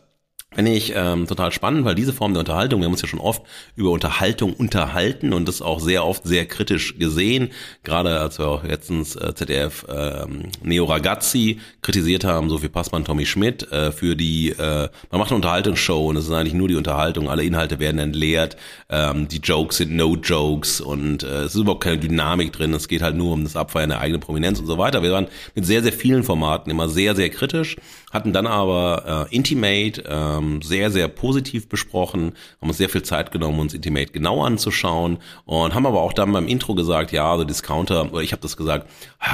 Finde 0.52 0.72
ich 0.72 0.94
ähm, 0.96 1.28
total 1.28 1.52
spannend, 1.52 1.84
weil 1.84 1.94
diese 1.94 2.12
Form 2.12 2.32
der 2.32 2.40
Unterhaltung, 2.40 2.80
wir 2.80 2.86
haben 2.86 2.92
uns 2.92 3.02
ja 3.02 3.06
schon 3.06 3.20
oft 3.20 3.40
über 3.76 3.92
Unterhaltung 3.92 4.52
unterhalten 4.52 5.32
und 5.32 5.46
das 5.46 5.62
auch 5.62 5.78
sehr 5.78 6.04
oft 6.04 6.24
sehr 6.24 6.44
kritisch 6.44 6.98
gesehen. 6.98 7.50
Gerade 7.84 8.18
als 8.18 8.40
wir 8.40 8.48
auch 8.48 8.64
letztens 8.64 9.14
äh, 9.14 9.32
ZDF 9.32 9.86
ähm, 9.88 10.48
Neo 10.60 10.86
Ragazzi 10.86 11.60
kritisiert 11.82 12.24
haben, 12.24 12.48
so 12.48 12.58
viel 12.58 12.68
Passmann 12.68 13.04
Tommy 13.04 13.26
Schmidt, 13.26 13.70
äh, 13.70 13.92
für 13.92 14.16
die, 14.16 14.50
äh, 14.50 14.88
man 15.12 15.20
macht 15.20 15.30
eine 15.30 15.36
Unterhaltungsshow 15.36 16.08
und 16.08 16.16
es 16.16 16.24
ist 16.24 16.32
eigentlich 16.32 16.54
nur 16.54 16.66
die 16.66 16.74
Unterhaltung, 16.74 17.30
alle 17.30 17.44
Inhalte 17.44 17.78
werden 17.78 18.00
entleert, 18.00 18.56
ähm, 18.88 19.28
die 19.28 19.38
Jokes 19.38 19.76
sind 19.76 19.94
No-Jokes 19.94 20.80
und 20.80 21.22
äh, 21.22 21.42
es 21.42 21.54
ist 21.54 21.60
überhaupt 21.60 21.84
keine 21.84 21.98
Dynamik 21.98 22.52
drin, 22.52 22.74
es 22.74 22.88
geht 22.88 23.02
halt 23.02 23.14
nur 23.14 23.34
um 23.34 23.44
das 23.44 23.54
Abfeiern 23.54 23.90
der 23.90 24.00
eigenen 24.00 24.20
Prominenz 24.20 24.58
und 24.58 24.66
so 24.66 24.78
weiter. 24.78 25.04
Wir 25.04 25.12
waren 25.12 25.28
mit 25.54 25.64
sehr, 25.64 25.84
sehr 25.84 25.92
vielen 25.92 26.24
Formaten 26.24 26.72
immer 26.72 26.88
sehr, 26.88 27.14
sehr 27.14 27.30
kritisch, 27.30 27.76
hatten 28.10 28.32
dann 28.32 28.48
aber 28.48 29.28
äh, 29.30 29.36
Intimate, 29.36 30.04
äh, 30.04 30.39
ähm, 30.40 30.62
sehr, 30.62 30.90
sehr 30.90 31.08
positiv 31.08 31.68
besprochen, 31.68 32.32
haben 32.60 32.68
uns 32.68 32.78
sehr 32.78 32.88
viel 32.88 33.02
Zeit 33.02 33.30
genommen, 33.32 33.60
uns 33.60 33.74
Intimate 33.74 34.12
genau 34.12 34.42
anzuschauen 34.42 35.18
und 35.44 35.74
haben 35.74 35.86
aber 35.86 36.00
auch 36.00 36.12
dann 36.12 36.32
beim 36.32 36.48
Intro 36.48 36.74
gesagt, 36.74 37.12
ja, 37.12 37.30
also 37.30 37.44
Discounter, 37.44 38.10
ich 38.20 38.32
habe 38.32 38.42
das 38.42 38.56
gesagt, 38.56 38.88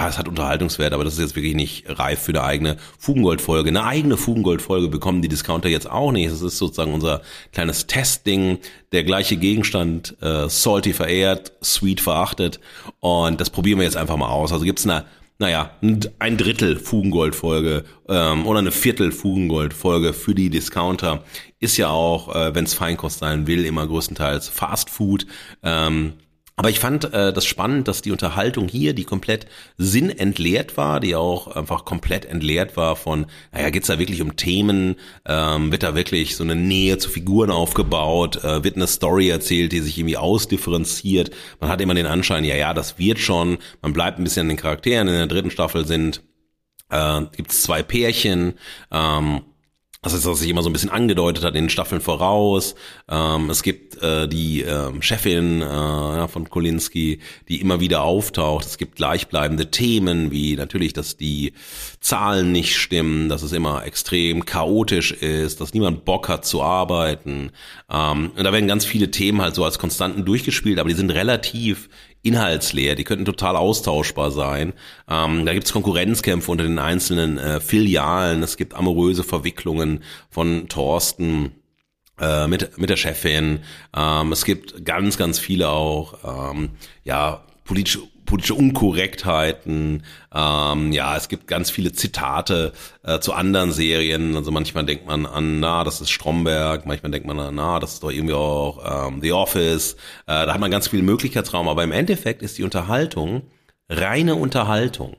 es 0.08 0.18
hat 0.18 0.28
Unterhaltungswert, 0.28 0.92
aber 0.92 1.04
das 1.04 1.14
ist 1.14 1.20
jetzt 1.20 1.36
wirklich 1.36 1.54
nicht 1.54 1.84
reif 1.88 2.22
für 2.22 2.32
eine 2.32 2.42
eigene 2.42 2.76
Fugengold-Folge. 2.98 3.70
Eine 3.70 3.84
eigene 3.84 4.16
Fugengold-Folge 4.16 4.88
bekommen 4.88 5.22
die 5.22 5.28
Discounter 5.28 5.68
jetzt 5.68 5.90
auch 5.90 6.12
nicht. 6.12 6.30
Das 6.30 6.42
ist 6.42 6.58
sozusagen 6.58 6.92
unser 6.92 7.22
kleines 7.52 7.86
Testding, 7.86 8.58
der 8.92 9.04
gleiche 9.04 9.36
Gegenstand, 9.36 10.16
äh, 10.20 10.48
salty 10.48 10.92
verehrt, 10.92 11.52
sweet 11.62 12.00
verachtet 12.00 12.60
und 13.00 13.40
das 13.40 13.50
probieren 13.50 13.78
wir 13.78 13.84
jetzt 13.84 13.96
einfach 13.96 14.16
mal 14.16 14.28
aus. 14.28 14.52
Also 14.52 14.64
gibt's 14.64 14.84
eine 14.84 15.04
naja, 15.38 15.70
ein 16.18 16.36
Drittel 16.36 16.78
Fugengold-Folge 16.78 17.84
ähm, 18.08 18.46
oder 18.46 18.60
eine 18.60 18.72
Viertel 18.72 19.12
Fugengold-Folge 19.12 20.12
für 20.12 20.34
die 20.34 20.50
Discounter 20.50 21.24
ist 21.60 21.76
ja 21.76 21.88
auch, 21.88 22.34
äh, 22.34 22.54
wenn 22.54 22.64
es 22.64 22.74
Feinkost 22.74 23.18
sein 23.18 23.46
will, 23.46 23.64
immer 23.64 23.86
größtenteils 23.86 24.48
Fast 24.48 24.88
Food. 24.88 25.26
Ähm, 25.62 26.14
aber 26.58 26.70
ich 26.70 26.78
fand 26.78 27.12
äh, 27.12 27.34
das 27.34 27.44
spannend, 27.44 27.86
dass 27.86 28.00
die 28.00 28.12
Unterhaltung 28.12 28.66
hier, 28.66 28.94
die 28.94 29.04
komplett 29.04 29.46
sinnentleert 29.76 30.78
war, 30.78 31.00
die 31.00 31.14
auch 31.14 31.48
einfach 31.48 31.84
komplett 31.84 32.24
entleert 32.24 32.78
war 32.78 32.96
von, 32.96 33.26
naja, 33.52 33.68
geht's 33.68 33.88
da 33.88 33.98
wirklich 33.98 34.22
um 34.22 34.36
Themen, 34.36 34.96
ähm, 35.26 35.70
wird 35.70 35.82
da 35.82 35.94
wirklich 35.94 36.34
so 36.34 36.44
eine 36.44 36.56
Nähe 36.56 36.96
zu 36.96 37.10
Figuren 37.10 37.50
aufgebaut, 37.50 38.42
äh, 38.42 38.64
wird 38.64 38.76
eine 38.76 38.86
Story 38.86 39.28
erzählt, 39.28 39.72
die 39.72 39.80
sich 39.80 39.98
irgendwie 39.98 40.16
ausdifferenziert. 40.16 41.30
Man 41.60 41.68
hat 41.68 41.82
immer 41.82 41.94
den 41.94 42.06
Anschein, 42.06 42.44
ja, 42.44 42.56
ja, 42.56 42.72
das 42.72 42.98
wird 42.98 43.18
schon, 43.18 43.58
man 43.82 43.92
bleibt 43.92 44.18
ein 44.18 44.24
bisschen 44.24 44.42
an 44.42 44.48
den 44.48 44.56
Charakteren. 44.56 45.08
In 45.08 45.14
der 45.14 45.26
dritten 45.26 45.50
Staffel 45.50 45.86
sind 45.86 46.22
äh, 46.90 47.20
gibt's 47.36 47.62
zwei 47.62 47.82
Pärchen, 47.82 48.54
ähm, 48.90 49.42
das 50.06 50.20
ist, 50.20 50.24
was 50.24 50.38
sich 50.38 50.50
immer 50.50 50.62
so 50.62 50.70
ein 50.70 50.72
bisschen 50.72 50.90
angedeutet 50.90 51.42
hat 51.42 51.56
in 51.56 51.64
den 51.64 51.70
Staffeln 51.70 52.00
voraus. 52.00 52.76
Ähm, 53.08 53.50
es 53.50 53.64
gibt 53.64 54.00
äh, 54.00 54.28
die 54.28 54.62
äh, 54.62 54.92
Chefin 55.00 55.62
äh, 55.62 55.64
ja, 55.64 56.28
von 56.28 56.48
Kolinski, 56.48 57.18
die 57.48 57.60
immer 57.60 57.80
wieder 57.80 58.02
auftaucht. 58.02 58.66
Es 58.66 58.78
gibt 58.78 58.94
gleichbleibende 58.94 59.72
Themen, 59.72 60.30
wie 60.30 60.54
natürlich, 60.54 60.92
dass 60.92 61.16
die 61.16 61.54
Zahlen 61.98 62.52
nicht 62.52 62.76
stimmen, 62.76 63.28
dass 63.28 63.42
es 63.42 63.50
immer 63.50 63.84
extrem 63.84 64.44
chaotisch 64.44 65.10
ist, 65.10 65.60
dass 65.60 65.74
niemand 65.74 66.04
Bock 66.04 66.28
hat 66.28 66.44
zu 66.44 66.62
arbeiten. 66.62 67.50
Ähm, 67.90 68.30
und 68.36 68.44
da 68.44 68.52
werden 68.52 68.68
ganz 68.68 68.84
viele 68.84 69.10
Themen 69.10 69.42
halt 69.42 69.56
so 69.56 69.64
als 69.64 69.80
Konstanten 69.80 70.24
durchgespielt, 70.24 70.78
aber 70.78 70.88
die 70.88 70.94
sind 70.94 71.10
relativ 71.10 71.88
inhaltsleer, 72.22 72.94
die 72.94 73.04
könnten 73.04 73.24
total 73.24 73.56
austauschbar 73.56 74.30
sein. 74.30 74.72
Ähm, 75.08 75.46
da 75.46 75.52
gibt 75.52 75.66
es 75.66 75.72
Konkurrenzkämpfe 75.72 76.50
unter 76.50 76.64
den 76.64 76.78
einzelnen 76.78 77.38
äh, 77.38 77.60
Filialen, 77.60 78.42
es 78.42 78.56
gibt 78.56 78.74
amoröse 78.74 79.24
Verwicklungen 79.24 80.02
von 80.30 80.68
Thorsten 80.68 81.52
äh, 82.18 82.46
mit, 82.46 82.78
mit 82.78 82.90
der 82.90 82.96
Chefin. 82.96 83.60
Ähm, 83.96 84.32
es 84.32 84.44
gibt 84.44 84.84
ganz, 84.84 85.16
ganz 85.16 85.38
viele 85.38 85.68
auch, 85.68 86.52
ähm, 86.52 86.70
ja, 87.04 87.44
politische 87.64 88.00
politische 88.26 88.54
Unkorrektheiten. 88.54 90.02
Ähm, 90.34 90.92
ja, 90.92 91.16
es 91.16 91.28
gibt 91.28 91.46
ganz 91.46 91.70
viele 91.70 91.92
Zitate 91.92 92.72
äh, 93.02 93.20
zu 93.20 93.32
anderen 93.32 93.72
Serien. 93.72 94.36
Also 94.36 94.50
manchmal 94.50 94.84
denkt 94.84 95.06
man 95.06 95.24
an, 95.24 95.60
na, 95.60 95.84
das 95.84 96.00
ist 96.00 96.10
Stromberg. 96.10 96.84
Manchmal 96.84 97.12
denkt 97.12 97.26
man 97.26 97.40
an, 97.40 97.54
na, 97.54 97.78
das 97.78 97.94
ist 97.94 98.02
doch 98.02 98.10
irgendwie 98.10 98.34
auch 98.34 99.08
ähm, 99.08 99.20
The 99.22 99.32
Office. 99.32 99.94
Äh, 100.26 100.46
da 100.46 100.52
hat 100.52 100.60
man 100.60 100.70
ganz 100.70 100.88
viel 100.88 101.02
Möglichkeitsraum. 101.02 101.68
Aber 101.68 101.84
im 101.84 101.92
Endeffekt 101.92 102.42
ist 102.42 102.58
die 102.58 102.64
Unterhaltung 102.64 103.42
reine 103.88 104.34
Unterhaltung. 104.34 105.16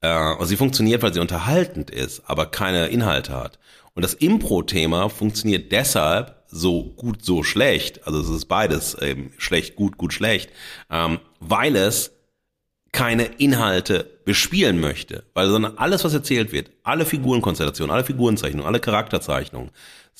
Äh, 0.00 0.08
also 0.08 0.44
sie 0.44 0.56
funktioniert, 0.56 1.02
weil 1.02 1.12
sie 1.12 1.20
unterhaltend 1.20 1.90
ist, 1.90 2.22
aber 2.26 2.46
keine 2.46 2.88
Inhalte 2.88 3.34
hat. 3.34 3.58
Und 3.94 4.02
das 4.02 4.14
Impro-Thema 4.14 5.08
funktioniert 5.08 5.72
deshalb 5.72 6.36
so 6.50 6.84
gut, 6.84 7.24
so 7.24 7.42
schlecht, 7.42 8.06
also 8.06 8.20
es 8.20 8.28
ist 8.30 8.46
beides 8.46 8.96
ähm, 9.02 9.32
schlecht, 9.36 9.76
gut, 9.76 9.98
gut, 9.98 10.14
schlecht, 10.14 10.50
ähm, 10.90 11.18
weil 11.40 11.76
es 11.76 12.12
keine 12.92 13.24
Inhalte 13.24 14.06
bespielen 14.24 14.80
möchte, 14.80 15.24
weil 15.34 15.48
sondern 15.48 15.76
alles, 15.76 16.04
was 16.04 16.14
erzählt 16.14 16.52
wird, 16.52 16.70
alle 16.82 17.04
Figurenkonstellationen, 17.04 17.94
alle 17.94 18.04
Figurenzeichnungen, 18.04 18.66
alle 18.66 18.80
Charakterzeichnungen 18.80 19.70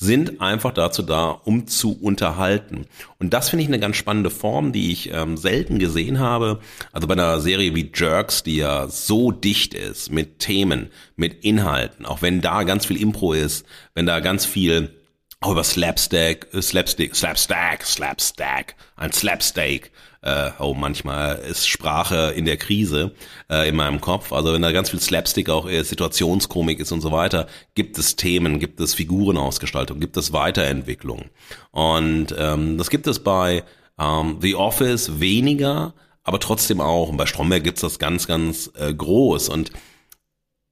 sind 0.01 0.39
einfach 0.39 0.73
dazu 0.73 1.01
da, 1.01 1.29
um 1.29 1.67
zu 1.67 1.91
unterhalten. 1.99 2.85
Und 3.19 3.33
das 3.33 3.49
finde 3.49 3.63
ich 3.63 3.69
eine 3.69 3.79
ganz 3.79 3.97
spannende 3.97 4.29
Form, 4.29 4.71
die 4.71 4.93
ich 4.93 5.11
ähm, 5.13 5.35
selten 5.35 5.77
gesehen 5.77 6.19
habe. 6.19 6.61
Also 6.93 7.05
bei 7.05 7.15
einer 7.15 7.41
Serie 7.41 7.75
wie 7.75 7.91
Jerks, 7.93 8.41
die 8.41 8.55
ja 8.55 8.87
so 8.87 9.31
dicht 9.31 9.73
ist 9.73 10.09
mit 10.09 10.39
Themen, 10.39 10.89
mit 11.17 11.43
Inhalten, 11.43 12.05
auch 12.05 12.21
wenn 12.21 12.39
da 12.39 12.63
ganz 12.63 12.85
viel 12.85 12.95
Impro 13.01 13.33
ist, 13.33 13.65
wenn 13.93 14.05
da 14.05 14.21
ganz 14.21 14.45
viel 14.45 14.95
auch 15.41 15.51
über 15.51 15.63
Slapstick, 15.63 16.47
äh, 16.53 16.61
Slapstick, 16.61 17.15
Slapstack, 17.15 17.83
Slapstack, 17.85 18.75
ein 18.95 19.11
Slapsteak. 19.11 19.91
Äh, 20.21 20.51
oh, 20.59 20.73
manchmal 20.73 21.37
ist 21.37 21.67
Sprache 21.67 22.33
in 22.35 22.45
der 22.45 22.57
Krise 22.57 23.13
äh, 23.49 23.69
in 23.69 23.75
meinem 23.75 24.01
Kopf. 24.01 24.33
Also 24.33 24.53
wenn 24.53 24.61
da 24.61 24.71
ganz 24.71 24.89
viel 24.89 24.99
Slapstick 24.99 25.49
auch 25.49 25.65
ist, 25.65 25.89
Situationskomik 25.89 26.79
ist 26.79 26.91
und 26.91 27.01
so 27.01 27.11
weiter, 27.11 27.47
gibt 27.73 27.97
es 27.97 28.17
Themen, 28.17 28.59
gibt 28.59 28.81
es 28.81 28.93
Figurenausgestaltung, 28.93 29.99
gibt 29.99 30.17
es 30.17 30.33
Weiterentwicklung. 30.33 31.25
Und 31.71 32.35
ähm, 32.37 32.77
das 32.77 32.89
gibt 32.89 33.07
es 33.07 33.19
bei 33.19 33.63
ähm, 33.97 34.39
The 34.41 34.55
Office 34.55 35.21
weniger, 35.21 35.93
aber 36.23 36.39
trotzdem 36.39 36.81
auch. 36.81 37.09
Und 37.09 37.17
bei 37.17 37.25
Stromberg 37.25 37.63
gibt's 37.63 37.81
das 37.81 37.97
ganz, 37.97 38.27
ganz 38.27 38.71
äh, 38.75 38.93
groß. 38.93 39.47
Und 39.47 39.71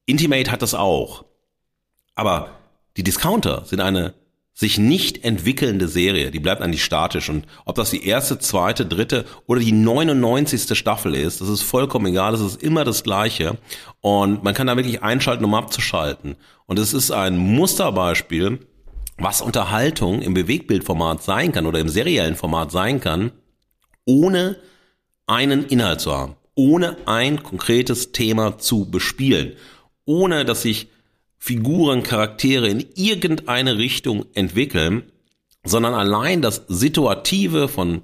Intimate 0.05 0.51
hat 0.51 0.61
das 0.61 0.73
auch. 0.73 1.23
Aber 2.15 2.49
die 2.97 3.03
Discounter 3.03 3.63
sind 3.65 3.79
eine 3.79 4.13
sich 4.57 4.79
nicht 4.79 5.23
entwickelnde 5.23 5.87
Serie, 5.87 6.31
die 6.31 6.39
bleibt 6.39 6.63
eigentlich 6.63 6.83
statisch. 6.83 7.29
Und 7.29 7.45
ob 7.65 7.75
das 7.75 7.91
die 7.91 8.07
erste, 8.07 8.39
zweite, 8.39 8.87
dritte 8.87 9.25
oder 9.45 9.59
die 9.59 9.71
99. 9.71 10.75
Staffel 10.75 11.13
ist, 11.13 11.41
das 11.41 11.49
ist 11.49 11.61
vollkommen 11.61 12.07
egal, 12.07 12.31
das 12.31 12.41
ist 12.41 12.63
immer 12.63 12.83
das 12.83 13.03
gleiche. 13.03 13.59
Und 14.01 14.43
man 14.43 14.55
kann 14.55 14.65
da 14.65 14.75
wirklich 14.75 15.03
einschalten, 15.03 15.45
um 15.45 15.53
abzuschalten. 15.53 16.37
Und 16.65 16.79
es 16.79 16.95
ist 16.95 17.11
ein 17.11 17.37
Musterbeispiel, 17.37 18.57
was 19.19 19.43
Unterhaltung 19.43 20.23
im 20.23 20.33
Bewegbildformat 20.33 21.21
sein 21.21 21.51
kann 21.51 21.67
oder 21.67 21.77
im 21.77 21.89
seriellen 21.89 22.35
Format 22.35 22.71
sein 22.71 22.99
kann, 22.99 23.33
ohne 24.05 24.57
einen 25.27 25.67
Inhalt 25.67 26.01
zu 26.01 26.11
haben, 26.15 26.35
ohne 26.55 26.97
ein 27.05 27.43
konkretes 27.43 28.11
Thema 28.11 28.57
zu 28.57 28.89
bespielen, 28.89 29.53
ohne 30.05 30.45
dass 30.45 30.63
sich 30.63 30.87
Figuren, 31.47 32.03
Charaktere 32.03 32.67
in 32.67 32.85
irgendeine 32.95 33.77
Richtung 33.77 34.25
entwickeln, 34.33 35.03
sondern 35.63 35.93
allein 35.93 36.41
das 36.41 36.65
Situative 36.67 37.69
von 37.69 38.01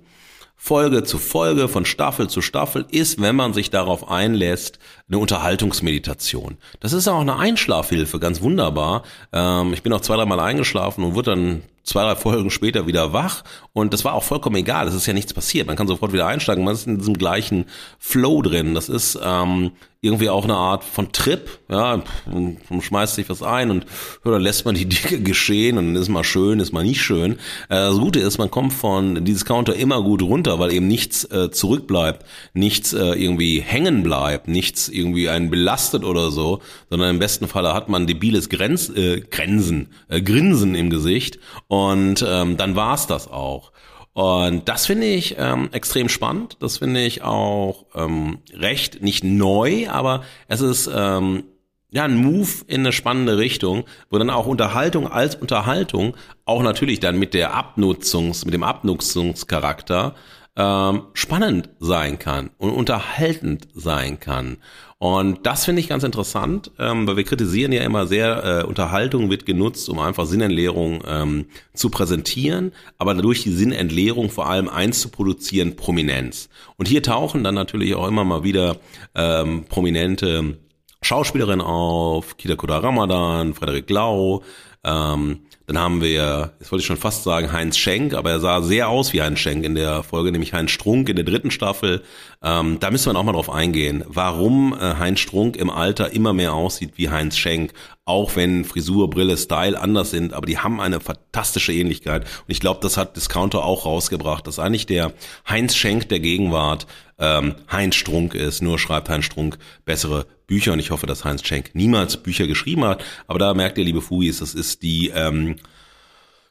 Folge 0.56 1.04
zu 1.04 1.18
Folge, 1.18 1.68
von 1.68 1.84
Staffel 1.84 2.30
zu 2.30 2.42
Staffel 2.42 2.86
ist, 2.90 3.20
wenn 3.20 3.36
man 3.36 3.52
sich 3.52 3.70
darauf 3.70 4.10
einlässt, 4.10 4.80
eine 5.10 5.18
Unterhaltungsmeditation. 5.18 6.56
Das 6.80 6.94
ist 6.94 7.10
auch 7.10 7.20
eine 7.20 7.36
Einschlafhilfe, 7.36 8.18
ganz 8.18 8.42
wunderbar. 8.42 9.04
Ähm, 9.34 9.74
ich 9.74 9.84
bin 9.84 9.92
auch 9.92 10.00
zwei, 10.00 10.16
dreimal 10.16 10.40
eingeschlafen 10.40 11.04
und 11.04 11.16
wurde 11.16 11.32
dann 11.32 11.64
zwei, 11.84 12.04
drei 12.04 12.16
Folgen 12.16 12.50
später 12.50 12.88
wieder 12.88 13.12
wach 13.12 13.44
und 13.74 13.92
das 13.92 14.06
war 14.06 14.14
auch 14.14 14.24
vollkommen 14.24 14.56
egal. 14.56 14.88
Es 14.88 14.94
ist 14.94 15.06
ja 15.06 15.12
nichts 15.12 15.34
passiert. 15.34 15.68
Man 15.68 15.76
kann 15.76 15.90
sofort 15.90 16.14
wieder 16.14 16.28
einsteigen. 16.28 16.64
Man 16.64 16.76
ist 16.76 16.88
in 16.88 16.98
diesem 16.98 17.18
gleichen 17.18 17.66
Flow 18.00 18.42
drin. 18.42 18.74
Das 18.74 18.88
ist 18.88 19.20
ähm, 19.22 19.74
irgendwie 20.04 20.30
auch 20.30 20.44
eine 20.44 20.56
Art 20.56 20.84
von 20.84 21.14
Trip, 21.14 21.50
ja, 21.70 22.04
man 22.26 22.82
schmeißt 22.82 23.16
sich 23.16 23.30
was 23.30 23.42
ein 23.42 23.72
und 23.72 23.86
ja, 24.26 24.32
dann 24.32 24.42
lässt 24.42 24.66
man 24.66 24.76
die 24.76 24.86
Dinge 24.90 25.24
geschehen 25.24 25.78
und 25.78 25.94
dann 25.94 26.02
ist 26.02 26.10
mal 26.10 26.26
schön, 26.26 26.60
ist 26.60 26.74
mal 26.74 26.84
nicht 26.84 27.02
schön. 27.02 27.34
Äh, 27.70 27.76
das 27.76 27.98
Gute 27.98 28.20
ist, 28.20 28.38
man 28.38 28.52
kommt 28.52 28.74
von 28.74 29.24
dieses 29.24 29.46
Counter 29.46 29.76
immer 29.76 30.04
gut 30.04 30.22
runter, 30.22 30.60
weil 30.60 30.74
eben 30.74 30.88
nichts 30.88 31.24
äh, 31.32 31.52
zurückbleibt, 31.52 32.26
nichts 32.54 32.92
äh, 32.92 33.14
irgendwie 33.14 33.62
hängen 33.62 34.04
bleibt, 34.04 34.50
nichts 34.50 34.90
irgendwie 34.90 35.30
einen 35.30 35.50
belastet 35.50 36.04
oder 36.04 36.32
so, 36.32 36.60
sondern 36.90 37.12
im 37.12 37.20
besten 37.20 37.48
Falle 37.48 37.74
hat 37.74 37.88
man 37.88 38.06
debiles 38.06 38.50
Grenz, 38.50 38.90
äh, 38.90 39.22
Grenzen, 39.22 39.88
äh, 40.10 40.22
Grinsen 40.22 40.76
im 40.76 40.90
Gesicht 40.90 41.40
und 41.68 42.26
ähm, 42.28 42.58
dann 42.58 42.76
war's 42.76 43.08
das 43.08 43.30
auch. 43.30 43.72
Und 44.14 44.70
das 44.70 44.86
finde 44.86 45.08
ich 45.08 45.36
ähm, 45.40 45.70
extrem 45.72 46.08
spannend. 46.08 46.58
Das 46.60 46.78
finde 46.78 47.04
ich 47.04 47.24
auch 47.24 47.86
ähm, 47.96 48.40
recht 48.54 49.02
nicht 49.02 49.24
neu, 49.24 49.90
aber 49.90 50.24
es 50.48 50.62
ist 50.62 50.90
ähm, 50.94 51.44
ja, 51.90 52.04
ein 52.06 52.16
Move 52.16 52.50
in 52.68 52.82
eine 52.82 52.92
spannende 52.92 53.38
Richtung, 53.38 53.86
wo 54.10 54.18
dann 54.18 54.30
auch 54.30 54.46
Unterhaltung 54.46 55.08
als 55.08 55.36
Unterhaltung 55.36 56.16
auch 56.46 56.64
natürlich 56.64 57.00
dann 57.00 57.18
mit 57.18 57.34
der 57.34 57.54
Abnutzungs, 57.54 58.46
mit 58.46 58.54
dem 58.54 58.64
Abnutzungscharakter 58.64 60.16
ähm, 60.56 61.04
spannend 61.14 61.70
sein 61.80 62.20
kann 62.20 62.52
und 62.58 62.72
unterhaltend 62.72 63.68
sein 63.74 64.20
kann. 64.20 64.58
Und 65.04 65.46
das 65.46 65.66
finde 65.66 65.82
ich 65.82 65.90
ganz 65.90 66.06
interessant, 66.06 66.72
ähm, 66.80 67.06
weil 67.06 67.18
wir 67.18 67.26
kritisieren 67.26 67.74
ja 67.74 67.84
immer 67.84 68.08
sehr, 68.08 68.62
äh, 68.62 68.64
Unterhaltung 68.64 69.30
wird 69.30 69.46
genutzt, 69.46 69.90
um 69.90 70.00
einfach 70.00 70.26
Sinnentleerung 70.26 71.04
ähm, 71.06 71.48
zu 71.74 71.90
präsentieren, 71.90 72.72
aber 72.98 73.14
dadurch 73.14 73.44
die 73.44 73.52
Sinnentleerung 73.52 74.30
vor 74.30 74.48
allem 74.48 74.70
eins 74.70 75.02
zu 75.02 75.10
produzieren, 75.10 75.76
Prominenz. 75.76 76.48
Und 76.78 76.88
hier 76.88 77.04
tauchen 77.04 77.44
dann 77.44 77.54
natürlich 77.54 77.96
auch 77.96 78.08
immer 78.08 78.24
mal 78.24 78.46
wieder 78.46 78.78
ähm, 79.14 79.66
prominente 79.68 80.58
Schauspielerin 81.02 81.60
auf, 81.60 82.38
Kita 82.38 82.56
Koda 82.56 82.78
Ramadan, 82.78 83.54
Frederik 83.56 83.90
Lau, 83.90 84.42
ähm, 84.84 85.40
dann 85.66 85.78
haben 85.78 86.02
wir, 86.02 86.52
jetzt 86.60 86.72
wollte 86.72 86.82
ich 86.82 86.86
schon 86.86 86.98
fast 86.98 87.24
sagen, 87.24 87.54
Heinz 87.54 87.78
Schenk, 87.78 88.14
aber 88.14 88.32
er 88.32 88.40
sah 88.42 88.62
sehr 88.62 88.90
aus 88.90 89.14
wie 89.14 89.22
Heinz 89.22 89.40
Schenk 89.40 89.64
in 89.64 89.76
der 89.76 90.04
Folge, 90.04 90.32
nämlich 90.32 90.54
Heinz 90.54 90.72
Strunk 90.72 91.08
in 91.08 91.16
der 91.16 91.24
dritten 91.24 91.52
Staffel. 91.52 92.04
Ähm, 92.44 92.80
da 92.82 92.92
müssen 92.92 93.12
wir 93.12 93.18
auch 93.18 93.24
mal 93.24 93.32
drauf 93.32 93.50
eingehen, 93.50 94.04
warum 94.08 94.74
äh, 94.74 94.96
Heinz 94.96 95.22
Strunk 95.22 95.56
im 95.56 95.70
Alter 95.70 96.12
immer 96.12 96.34
mehr 96.34 96.54
aussieht 96.54 96.94
wie 96.98 97.10
Heinz 97.10 97.38
Schenk, 97.38 97.72
auch 98.04 98.36
wenn 98.36 98.66
Frisur, 98.66 99.10
Brille, 99.10 99.38
Style 99.38 99.80
anders 99.80 100.12
sind, 100.12 100.34
aber 100.34 100.46
die 100.46 100.58
haben 100.58 100.82
eine 100.82 101.00
fantastische 101.00 101.72
Ähnlichkeit. 101.72 102.24
Und 102.24 102.50
ich 102.50 102.60
glaube, 102.60 102.82
das 102.82 102.98
hat 102.98 103.16
Discounter 103.16 103.64
auch 103.64 103.86
rausgebracht, 103.86 104.46
dass 104.46 104.60
eigentlich 104.60 104.86
der 104.86 105.14
Heinz 105.48 105.76
Schenk 105.76 106.10
der 106.10 106.20
Gegenwart 106.20 106.88
ähm, 107.20 107.56
Heinz 107.72 107.96
Strunk 107.96 108.36
ist. 108.36 108.62
Nur 108.62 108.80
schreibt 108.80 109.08
Heinz 109.08 109.26
Strunk 109.26 109.58
bessere 109.86 110.26
Bücher 110.48 110.74
und 110.74 110.80
ich 110.80 110.92
hoffe, 110.92 111.08
dass 111.08 111.26
Heinz 111.26 111.46
Schenk 111.46 111.72
niemals 111.74 112.18
Bücher 112.18 112.48
geschrieben 112.48 112.84
hat. 112.86 113.04
Aber 113.28 113.40
da 113.40 113.54
merkt 113.54 113.78
ihr, 113.78 113.86
liebe 113.86 114.02
Fugis, 114.02 114.40
das 114.40 114.54
ist 114.54 114.84
die 114.84 115.10
ähm, 115.10 115.56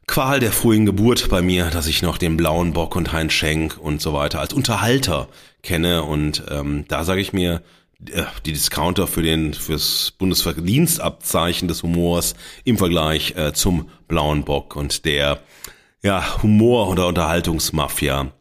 Qual 0.06 0.40
der 0.40 0.52
frühen 0.52 0.84
Geburt 0.84 1.28
bei 1.28 1.42
mir, 1.42 1.70
dass 1.70 1.86
ich 1.86 2.02
noch 2.02 2.18
den 2.18 2.36
blauen 2.36 2.72
Bock 2.72 2.96
und 2.96 3.12
Heinz 3.12 3.32
Schenk 3.32 3.78
und 3.78 4.02
so 4.02 4.12
weiter 4.12 4.40
als 4.40 4.52
Unterhalter 4.52 5.28
kenne. 5.62 6.02
Und 6.02 6.42
ähm, 6.50 6.84
da 6.88 7.04
sage 7.04 7.20
ich 7.20 7.32
mir, 7.32 7.62
äh, 8.10 8.24
die 8.44 8.52
Discounter 8.52 9.06
für 9.06 9.22
den 9.22 9.54
fürs 9.54 10.12
Bundesverdienstabzeichen 10.18 11.68
des 11.68 11.82
Humors 11.84 12.34
im 12.64 12.78
Vergleich 12.78 13.36
äh, 13.36 13.52
zum 13.52 13.88
blauen 14.08 14.44
Bock 14.44 14.74
und 14.74 15.04
der 15.04 15.40
ja 16.02 16.42
Humor 16.42 16.88
oder 16.88 17.06
Unterhaltungsmafia 17.06 18.32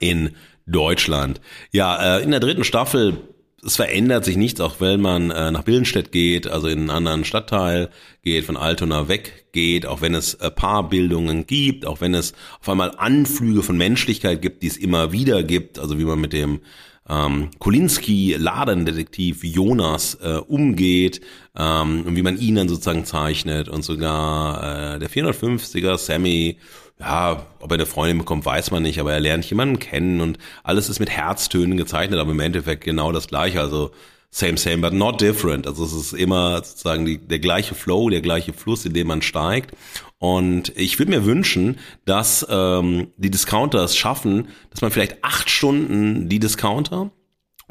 in 0.00 0.34
Deutschland. 0.66 1.40
Ja, 1.72 2.16
äh, 2.16 2.22
in 2.22 2.30
der 2.30 2.40
dritten 2.40 2.64
Staffel 2.64 3.18
es 3.64 3.76
verändert 3.76 4.24
sich 4.24 4.36
nichts, 4.36 4.60
auch 4.60 4.80
wenn 4.80 5.00
man 5.00 5.30
äh, 5.30 5.50
nach 5.52 5.62
Bildenstedt 5.62 6.10
geht, 6.10 6.48
also 6.48 6.66
in 6.66 6.80
einen 6.80 6.90
anderen 6.90 7.24
Stadtteil 7.24 7.90
geht, 8.22 8.44
von 8.44 8.56
Altona 8.56 9.08
weggeht, 9.08 9.86
auch 9.86 10.00
wenn 10.00 10.14
es 10.14 10.34
äh, 10.34 10.50
Paarbildungen 10.50 11.46
gibt, 11.46 11.86
auch 11.86 12.00
wenn 12.00 12.14
es 12.14 12.34
auf 12.60 12.68
einmal 12.68 12.92
Anflüge 12.96 13.62
von 13.62 13.76
Menschlichkeit 13.76 14.42
gibt, 14.42 14.62
die 14.62 14.66
es 14.66 14.76
immer 14.76 15.12
wieder 15.12 15.44
gibt, 15.44 15.78
also 15.78 15.98
wie 15.98 16.04
man 16.04 16.20
mit 16.20 16.32
dem 16.32 16.60
ähm, 17.08 17.50
Kolinski-Ladendetektiv 17.58 19.44
Jonas 19.44 20.18
äh, 20.22 20.36
umgeht 20.36 21.20
ähm, 21.56 22.04
und 22.04 22.16
wie 22.16 22.22
man 22.22 22.38
ihn 22.38 22.56
dann 22.56 22.68
sozusagen 22.68 23.04
zeichnet 23.04 23.68
und 23.68 23.82
sogar 23.82 24.96
äh, 24.96 24.98
der 24.98 25.10
450er 25.10 25.98
Sammy 25.98 26.58
ja, 27.02 27.46
ob 27.60 27.70
er 27.70 27.74
eine 27.74 27.86
Freundin 27.86 28.18
bekommt, 28.18 28.44
weiß 28.44 28.70
man 28.70 28.82
nicht, 28.82 29.00
aber 29.00 29.12
er 29.12 29.20
lernt 29.20 29.44
jemanden 29.44 29.78
kennen 29.78 30.20
und 30.20 30.38
alles 30.62 30.88
ist 30.88 31.00
mit 31.00 31.10
Herztönen 31.10 31.76
gezeichnet, 31.76 32.20
aber 32.20 32.30
im 32.30 32.40
Endeffekt 32.40 32.84
genau 32.84 33.12
das 33.12 33.26
gleiche. 33.26 33.60
Also 33.60 33.90
same, 34.30 34.56
same, 34.56 34.78
but 34.78 34.92
not 34.92 35.20
different. 35.20 35.66
Also 35.66 35.84
es 35.84 35.92
ist 35.92 36.12
immer 36.12 36.62
sozusagen 36.64 37.04
die, 37.04 37.18
der 37.18 37.40
gleiche 37.40 37.74
Flow, 37.74 38.08
der 38.08 38.22
gleiche 38.22 38.52
Fluss, 38.52 38.86
in 38.86 38.94
dem 38.94 39.08
man 39.08 39.20
steigt. 39.20 39.76
Und 40.18 40.72
ich 40.76 40.98
würde 40.98 41.10
mir 41.10 41.24
wünschen, 41.24 41.78
dass 42.04 42.46
ähm, 42.48 43.08
die 43.16 43.30
Discounters 43.30 43.96
schaffen, 43.96 44.48
dass 44.70 44.80
man 44.80 44.92
vielleicht 44.92 45.22
acht 45.24 45.50
Stunden 45.50 46.28
die 46.28 46.38
Discounter 46.38 47.10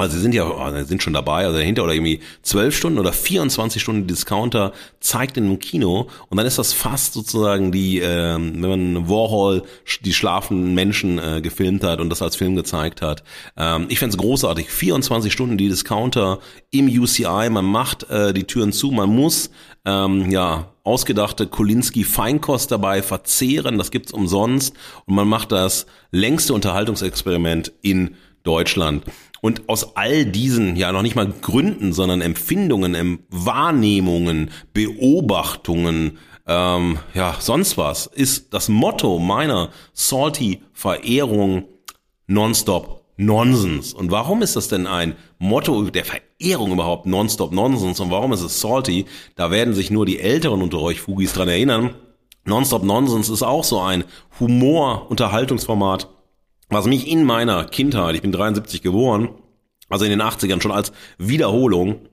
also 0.02 0.16
sie 0.16 0.22
sind 0.22 0.34
ja, 0.34 0.46
oh, 0.46 0.84
sind 0.84 1.04
schon 1.04 1.14
dabei, 1.14 1.46
also 1.46 1.58
dahinter 1.58 1.84
oder 1.84 1.94
irgendwie 1.94 2.20
zwölf 2.42 2.76
Stunden 2.76 3.00
oder 3.00 3.14
24 3.14 3.82
Stunden 3.82 4.08
Discounter 4.08 4.74
zeigt 5.00 5.38
in 5.38 5.46
einem 5.46 5.60
Kino 5.60 6.08
und 6.30 6.38
dann 6.38 6.46
ist 6.46 6.58
das 6.58 6.74
fast 6.74 7.14
sozusagen 7.14 7.72
die, 7.72 8.00
äh, 8.00 8.36
wenn 8.36 8.62
man 8.62 9.10
Warhol 9.10 9.64
die 10.02 10.14
schlafenden 10.14 10.74
Menschen 10.74 11.20
äh, 11.20 11.42
gefilmt 11.42 11.84
hat 11.84 12.02
und 12.02 12.10
das 12.10 12.22
als 12.22 12.36
Film 12.36 12.56
gezeigt 12.56 13.02
hat. 13.02 13.24
Ähm, 13.58 13.86
ich 13.90 14.00
fände 14.00 14.18
großartig. 14.18 14.70
24 14.70 15.32
Stunden 15.32 15.58
die 15.58 15.70
Discounter 15.70 16.40
im 16.72 16.88
UCI, 16.88 17.50
man 17.50 17.66
macht 17.66 18.10
äh, 18.10 18.34
die 18.34 18.46
Türen 18.46 18.72
zu, 18.74 18.92
man 18.92 19.10
muss 19.10 19.52
ähm, 19.86 20.32
ja 20.32 20.72
ausgedachte 20.84 21.48
Kolinski 21.48 22.04
Feinkost 22.04 22.72
dabei 22.72 23.02
verzehren, 23.02 23.78
das 23.78 23.92
gibt's 23.92 24.12
umsonst 24.12 24.76
und 25.06 25.16
man 25.16 25.28
macht 25.28 25.52
das 25.52 25.86
längste 26.12 26.54
Unterhaltungsexperiment 26.54 27.72
in 27.82 28.16
Deutschland. 28.44 29.04
Und 29.42 29.68
aus 29.70 29.96
all 29.96 30.26
diesen, 30.26 30.76
ja 30.76 30.92
noch 30.92 31.02
nicht 31.02 31.16
mal 31.16 31.32
Gründen, 31.42 31.94
sondern 31.94 32.22
Empfindungen, 32.22 33.20
Wahrnehmungen, 33.30 34.52
Beobachtungen, 34.74 36.20
ähm, 36.48 37.00
ja, 37.14 37.36
sonst 37.40 37.78
was, 37.78 38.06
ist 38.06 38.54
das 38.54 38.70
Motto 38.70 39.20
meiner 39.20 39.70
Salty-Verehrung 39.94 41.66
Nonstop 42.28 43.02
Nonsens. 43.18 43.94
Und 43.94 44.12
warum 44.12 44.42
ist 44.42 44.56
das 44.56 44.68
denn 44.68 44.88
ein 44.88 45.16
Motto 45.38 45.84
der 45.90 46.06
Verehrung 46.06 46.72
überhaupt 46.72 47.06
Nonstop 47.06 47.52
Nonsens? 47.52 48.00
Und 48.00 48.12
warum 48.12 48.34
ist 48.34 48.42
es 48.42 48.62
Salty? 48.62 49.06
Da 49.36 49.52
werden 49.52 49.74
sich 49.74 49.92
nur 49.92 50.06
die 50.06 50.20
Älteren 50.20 50.62
unter 50.62 50.80
euch 50.80 51.02
Fugis 51.02 51.34
dran 51.34 51.50
erinnern. 51.50 51.96
Nonstop 52.46 52.84
Nonsens 52.84 53.30
ist 53.30 53.44
auch 53.44 53.64
so 53.64 53.80
ein 53.80 54.04
Humor-Unterhaltungsformat, 54.40 56.10
was 56.72 56.88
mich 56.88 57.08
in 57.08 57.24
meiner 57.24 57.66
Kindheit, 57.66 58.16
ich 58.16 58.22
bin 58.22 58.32
73 58.32 58.82
geboren, 58.82 59.30
also 59.90 60.06
in 60.06 60.12
den 60.12 60.22
80ern 60.22 60.62
schon 60.62 60.72
als 60.72 60.92
Wiederholung 61.18 62.08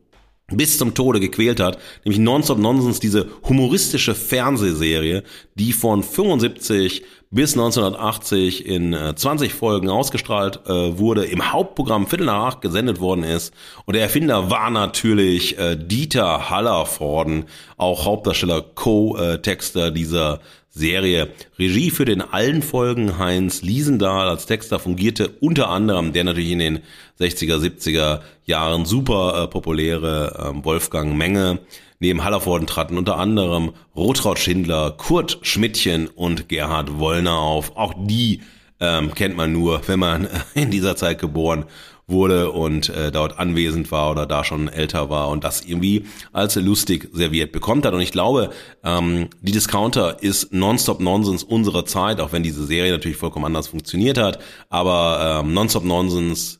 bis 0.50 0.78
zum 0.78 0.94
Tode 0.94 1.20
gequält 1.20 1.60
hat, 1.60 1.78
nämlich 2.04 2.18
Nonstop 2.18 2.58
Nonsense, 2.58 3.00
diese 3.00 3.28
humoristische 3.46 4.14
Fernsehserie, 4.14 5.22
die 5.54 5.72
von 5.72 6.02
75 6.02 7.04
bis 7.30 7.52
1980 7.52 8.64
in 8.64 8.96
20 9.14 9.52
Folgen 9.52 9.90
ausgestrahlt 9.90 10.60
äh, 10.66 10.98
wurde, 10.98 11.26
im 11.26 11.52
Hauptprogramm 11.52 12.06
Viertel 12.06 12.26
nach 12.26 12.46
acht 12.46 12.62
gesendet 12.62 12.98
worden 13.00 13.24
ist. 13.24 13.52
Und 13.84 13.94
der 13.94 14.02
Erfinder 14.02 14.50
war 14.50 14.70
natürlich 14.70 15.58
äh, 15.58 15.76
Dieter 15.76 16.48
Hallervorden, 16.48 17.44
auch 17.76 18.06
Hauptdarsteller, 18.06 18.62
Co-Texter 18.62 19.90
dieser 19.90 20.40
Serie. 20.78 21.28
Regie 21.58 21.90
für 21.90 22.04
den 22.04 22.22
allen 22.22 22.62
Folgen 22.62 23.18
Heinz 23.18 23.62
Liesendahl 23.62 24.28
als 24.28 24.46
Texter 24.46 24.78
fungierte 24.78 25.28
unter 25.40 25.68
anderem 25.68 26.12
der 26.12 26.24
natürlich 26.24 26.50
in 26.50 26.58
den 26.60 26.78
60er, 27.20 27.58
70er 27.58 28.20
Jahren 28.44 28.86
super 28.86 29.44
äh, 29.44 29.48
populäre 29.48 30.54
äh, 30.54 30.64
Wolfgang 30.64 31.16
Menge. 31.16 31.58
Neben 32.00 32.22
Hallervorden 32.22 32.66
traten 32.66 32.96
unter 32.96 33.18
anderem 33.18 33.72
Rotraud 33.96 34.38
Schindler, 34.38 34.92
Kurt 34.92 35.38
Schmidtchen 35.42 36.06
und 36.06 36.48
Gerhard 36.48 36.98
Wollner 36.98 37.38
auf. 37.38 37.76
Auch 37.76 37.92
die 37.96 38.40
ähm, 38.80 39.14
kennt 39.14 39.36
man 39.36 39.52
nur, 39.52 39.82
wenn 39.86 39.98
man 39.98 40.28
in 40.54 40.70
dieser 40.70 40.96
Zeit 40.96 41.18
geboren 41.18 41.64
wurde 42.08 42.50
und 42.50 42.88
äh, 42.88 43.12
dort 43.12 43.38
anwesend 43.38 43.92
war 43.92 44.10
oder 44.10 44.26
da 44.26 44.42
schon 44.42 44.68
älter 44.68 45.10
war 45.10 45.28
und 45.28 45.44
das 45.44 45.64
irgendwie 45.64 46.06
als 46.32 46.56
lustig 46.56 47.10
serviert 47.12 47.52
bekommt 47.52 47.86
hat. 47.86 47.94
Und 47.94 48.00
ich 48.00 48.12
glaube, 48.12 48.50
ähm, 48.82 49.28
die 49.40 49.52
Discounter 49.52 50.22
ist 50.22 50.52
Nonstop 50.52 51.00
Nonsense 51.00 51.46
unserer 51.46 51.84
Zeit, 51.84 52.20
auch 52.20 52.32
wenn 52.32 52.42
diese 52.42 52.64
Serie 52.64 52.92
natürlich 52.92 53.18
vollkommen 53.18 53.44
anders 53.44 53.68
funktioniert 53.68 54.18
hat. 54.18 54.40
Aber 54.70 55.42
ähm, 55.44 55.52
Nonstop 55.52 55.84
Nonsense 55.84 56.58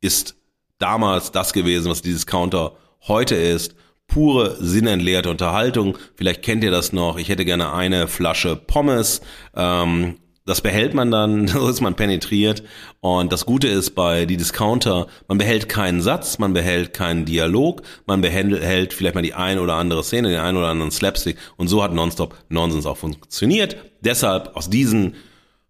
ist 0.00 0.36
damals 0.78 1.30
das 1.30 1.52
gewesen, 1.52 1.90
was 1.90 2.02
die 2.02 2.12
Discounter 2.12 2.72
heute 3.06 3.36
ist 3.36 3.74
pure 4.10 4.56
sinnentleerte 4.58 5.30
Unterhaltung. 5.30 5.96
Vielleicht 6.16 6.42
kennt 6.42 6.64
ihr 6.64 6.70
das 6.70 6.92
noch. 6.92 7.16
Ich 7.16 7.28
hätte 7.28 7.44
gerne 7.44 7.72
eine 7.72 8.08
Flasche 8.08 8.56
Pommes 8.56 9.20
ähm, 9.54 10.16
das 10.50 10.62
behält 10.62 10.94
man 10.94 11.12
dann, 11.12 11.46
so 11.48 11.68
ist 11.68 11.80
man 11.80 11.94
penetriert. 11.94 12.64
Und 12.98 13.32
das 13.32 13.46
Gute 13.46 13.68
ist 13.68 13.94
bei 13.94 14.26
die 14.26 14.36
Discounter, 14.36 15.06
man 15.28 15.38
behält 15.38 15.68
keinen 15.68 16.02
Satz, 16.02 16.38
man 16.38 16.52
behält 16.52 16.92
keinen 16.92 17.24
Dialog, 17.24 17.82
man 18.06 18.20
behält 18.20 18.92
vielleicht 18.92 19.14
mal 19.14 19.22
die 19.22 19.34
ein 19.34 19.60
oder 19.60 19.74
andere 19.74 20.02
Szene, 20.02 20.30
den 20.30 20.40
ein 20.40 20.56
oder 20.56 20.66
anderen 20.66 20.90
Slapstick. 20.90 21.36
Und 21.56 21.68
so 21.68 21.82
hat 21.82 21.94
Nonstop 21.94 22.34
Nonsens 22.48 22.84
auch 22.84 22.96
funktioniert. 22.96 23.76
Deshalb 24.00 24.56
aus 24.56 24.68
diesen 24.68 25.14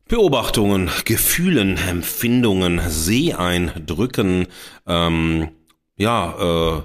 Beobachtungen, 0.09 0.91
Gefühlen, 1.05 1.77
Empfindungen, 1.77 2.81
Seeeindrücken, 2.89 4.47
ähm, 4.87 5.49
ja, 5.97 6.79
äh, 6.79 6.83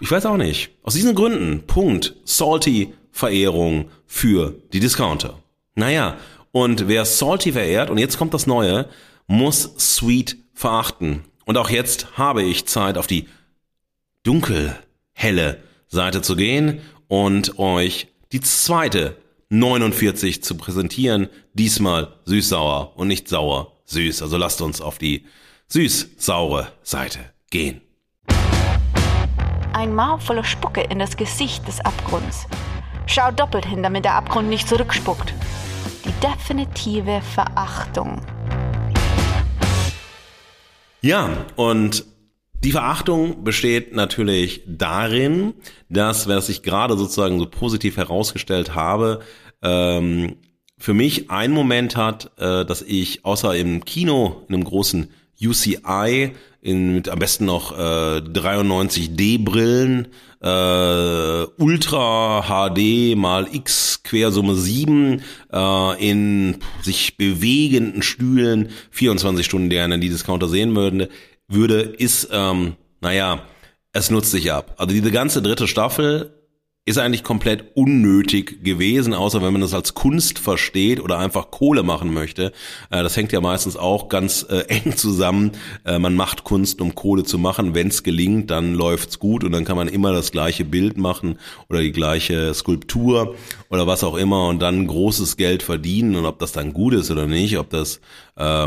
ich 0.00 0.10
weiß 0.10 0.24
auch 0.24 0.38
nicht. 0.38 0.70
Aus 0.82 0.94
diesen 0.94 1.14
Gründen, 1.14 1.66
Punkt, 1.66 2.16
salty, 2.24 2.94
Verehrung 3.12 3.90
für 4.10 4.56
die 4.72 4.80
Discounter. 4.80 5.38
Naja, 5.76 6.18
und 6.50 6.88
wer 6.88 7.04
Salty 7.04 7.52
verehrt, 7.52 7.90
und 7.90 7.98
jetzt 7.98 8.18
kommt 8.18 8.34
das 8.34 8.48
Neue, 8.48 8.88
muss 9.28 9.70
Sweet 9.78 10.36
verachten. 10.52 11.22
Und 11.44 11.56
auch 11.56 11.70
jetzt 11.70 12.18
habe 12.18 12.42
ich 12.42 12.66
Zeit 12.66 12.98
auf 12.98 13.06
die 13.06 13.28
dunkel 14.24 14.76
helle 15.12 15.62
Seite 15.86 16.22
zu 16.22 16.34
gehen 16.34 16.80
und 17.06 17.60
euch 17.60 18.08
die 18.32 18.40
zweite 18.40 19.16
49 19.48 20.42
zu 20.42 20.56
präsentieren. 20.56 21.28
Diesmal 21.54 22.16
süß-sauer 22.24 22.96
und 22.96 23.06
nicht 23.06 23.28
sauer-süß. 23.28 24.22
Also 24.22 24.36
lasst 24.36 24.60
uns 24.60 24.80
auf 24.80 24.98
die 24.98 25.24
süß-saure 25.68 26.72
Seite 26.82 27.20
gehen. 27.50 27.80
Ein 29.72 29.94
Maul 29.94 30.18
voller 30.18 30.44
Spucke 30.44 30.80
in 30.82 30.98
das 30.98 31.16
Gesicht 31.16 31.66
des 31.68 31.80
Abgrunds. 31.80 32.48
Schau 33.12 33.32
doppelt 33.32 33.66
hin, 33.66 33.82
damit 33.82 34.04
der 34.04 34.14
Abgrund 34.14 34.48
nicht 34.48 34.68
zurückspuckt. 34.68 35.34
Die 36.04 36.12
definitive 36.24 37.20
Verachtung. 37.22 38.20
Ja, 41.00 41.28
und 41.56 42.04
die 42.62 42.70
Verachtung 42.70 43.42
besteht 43.42 43.96
natürlich 43.96 44.62
darin, 44.64 45.54
dass, 45.88 46.28
was 46.28 46.48
ich 46.48 46.62
gerade 46.62 46.96
sozusagen 46.96 47.40
so 47.40 47.46
positiv 47.46 47.96
herausgestellt 47.96 48.76
habe, 48.76 49.22
ähm, 49.60 50.36
für 50.78 50.94
mich 50.94 51.32
ein 51.32 51.50
Moment 51.50 51.96
hat, 51.96 52.30
äh, 52.38 52.64
dass 52.64 52.80
ich 52.80 53.24
außer 53.24 53.56
im 53.56 53.84
Kino, 53.84 54.44
in 54.46 54.54
einem 54.54 54.64
großen 54.64 55.10
UCI, 55.42 56.32
in, 56.62 56.94
mit 56.94 57.08
am 57.08 57.18
besten 57.18 57.46
noch 57.46 57.72
äh, 57.72 58.20
93D-Brillen, 58.20 60.08
äh, 60.42 61.44
Ultra 61.62 62.42
HD 62.42 63.16
mal 63.16 63.48
X 63.52 64.02
Quersumme 64.02 64.54
7 64.54 65.22
äh, 65.52 66.08
in 66.10 66.58
sich 66.82 67.16
bewegenden 67.16 68.02
Stühlen 68.02 68.70
24 68.90 69.44
Stunden 69.44 69.70
gerne 69.70 69.98
die 69.98 70.08
Discounter 70.08 70.48
sehen 70.48 70.74
würde, 70.74 71.08
würde, 71.48 71.80
ist, 71.80 72.28
ähm, 72.32 72.76
naja, 73.00 73.42
es 73.92 74.10
nutzt 74.10 74.30
sich 74.30 74.52
ab. 74.52 74.74
Also 74.78 74.94
diese 74.94 75.10
ganze 75.10 75.42
dritte 75.42 75.66
Staffel 75.66 76.39
ist 76.86 76.98
eigentlich 76.98 77.22
komplett 77.22 77.76
unnötig 77.76 78.64
gewesen, 78.64 79.12
außer 79.12 79.42
wenn 79.42 79.52
man 79.52 79.60
das 79.60 79.74
als 79.74 79.92
Kunst 79.92 80.38
versteht 80.38 81.00
oder 81.00 81.18
einfach 81.18 81.50
Kohle 81.50 81.82
machen 81.82 82.12
möchte. 82.12 82.52
Äh, 82.90 83.02
das 83.02 83.16
hängt 83.16 83.32
ja 83.32 83.40
meistens 83.42 83.76
auch 83.76 84.08
ganz 84.08 84.46
äh, 84.48 84.60
eng 84.68 84.96
zusammen. 84.96 85.52
Äh, 85.84 85.98
man 85.98 86.14
macht 86.16 86.42
Kunst, 86.42 86.80
um 86.80 86.94
Kohle 86.94 87.24
zu 87.24 87.36
machen. 87.36 87.74
Wenn 87.74 87.88
es 87.88 88.02
gelingt, 88.02 88.50
dann 88.50 88.74
läuft's 88.74 89.18
gut 89.18 89.44
und 89.44 89.52
dann 89.52 89.66
kann 89.66 89.76
man 89.76 89.88
immer 89.88 90.12
das 90.12 90.32
gleiche 90.32 90.64
Bild 90.64 90.96
machen 90.96 91.38
oder 91.68 91.80
die 91.80 91.92
gleiche 91.92 92.54
Skulptur 92.54 93.36
oder 93.68 93.86
was 93.86 94.02
auch 94.02 94.16
immer 94.16 94.48
und 94.48 94.60
dann 94.60 94.86
großes 94.86 95.36
Geld 95.36 95.62
verdienen 95.62 96.16
und 96.16 96.24
ob 96.24 96.38
das 96.38 96.52
dann 96.52 96.72
gut 96.72 96.94
ist 96.94 97.10
oder 97.10 97.26
nicht, 97.26 97.58
ob 97.58 97.70
das 97.70 98.00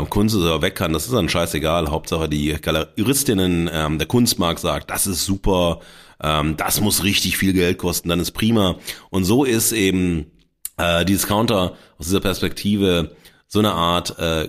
Kunst 0.08 0.36
ist 0.36 0.42
oder 0.42 0.62
weg 0.62 0.76
kann, 0.76 0.92
das 0.92 1.06
ist 1.06 1.14
dann 1.14 1.28
scheißegal. 1.28 1.90
Hauptsache 1.90 2.28
die 2.28 2.54
Galeristinnen, 2.62 3.68
ähm, 3.72 3.98
der 3.98 4.06
Kunstmarkt 4.06 4.60
sagt, 4.60 4.88
das 4.88 5.08
ist 5.08 5.24
super, 5.24 5.80
ähm, 6.22 6.56
das 6.56 6.80
muss 6.80 7.04
richtig 7.04 7.36
viel 7.36 7.52
Geld 7.52 7.78
kosten, 7.78 8.08
dann 8.08 8.20
ist 8.20 8.32
prima. 8.32 8.76
Und 9.10 9.24
so 9.24 9.44
ist 9.44 9.72
eben 9.72 10.30
äh, 10.76 11.04
die 11.04 11.12
Discounter 11.12 11.76
aus 11.98 12.06
dieser 12.06 12.20
Perspektive 12.20 13.16
so 13.46 13.58
eine 13.58 13.72
Art 13.72 14.18
äh, 14.18 14.48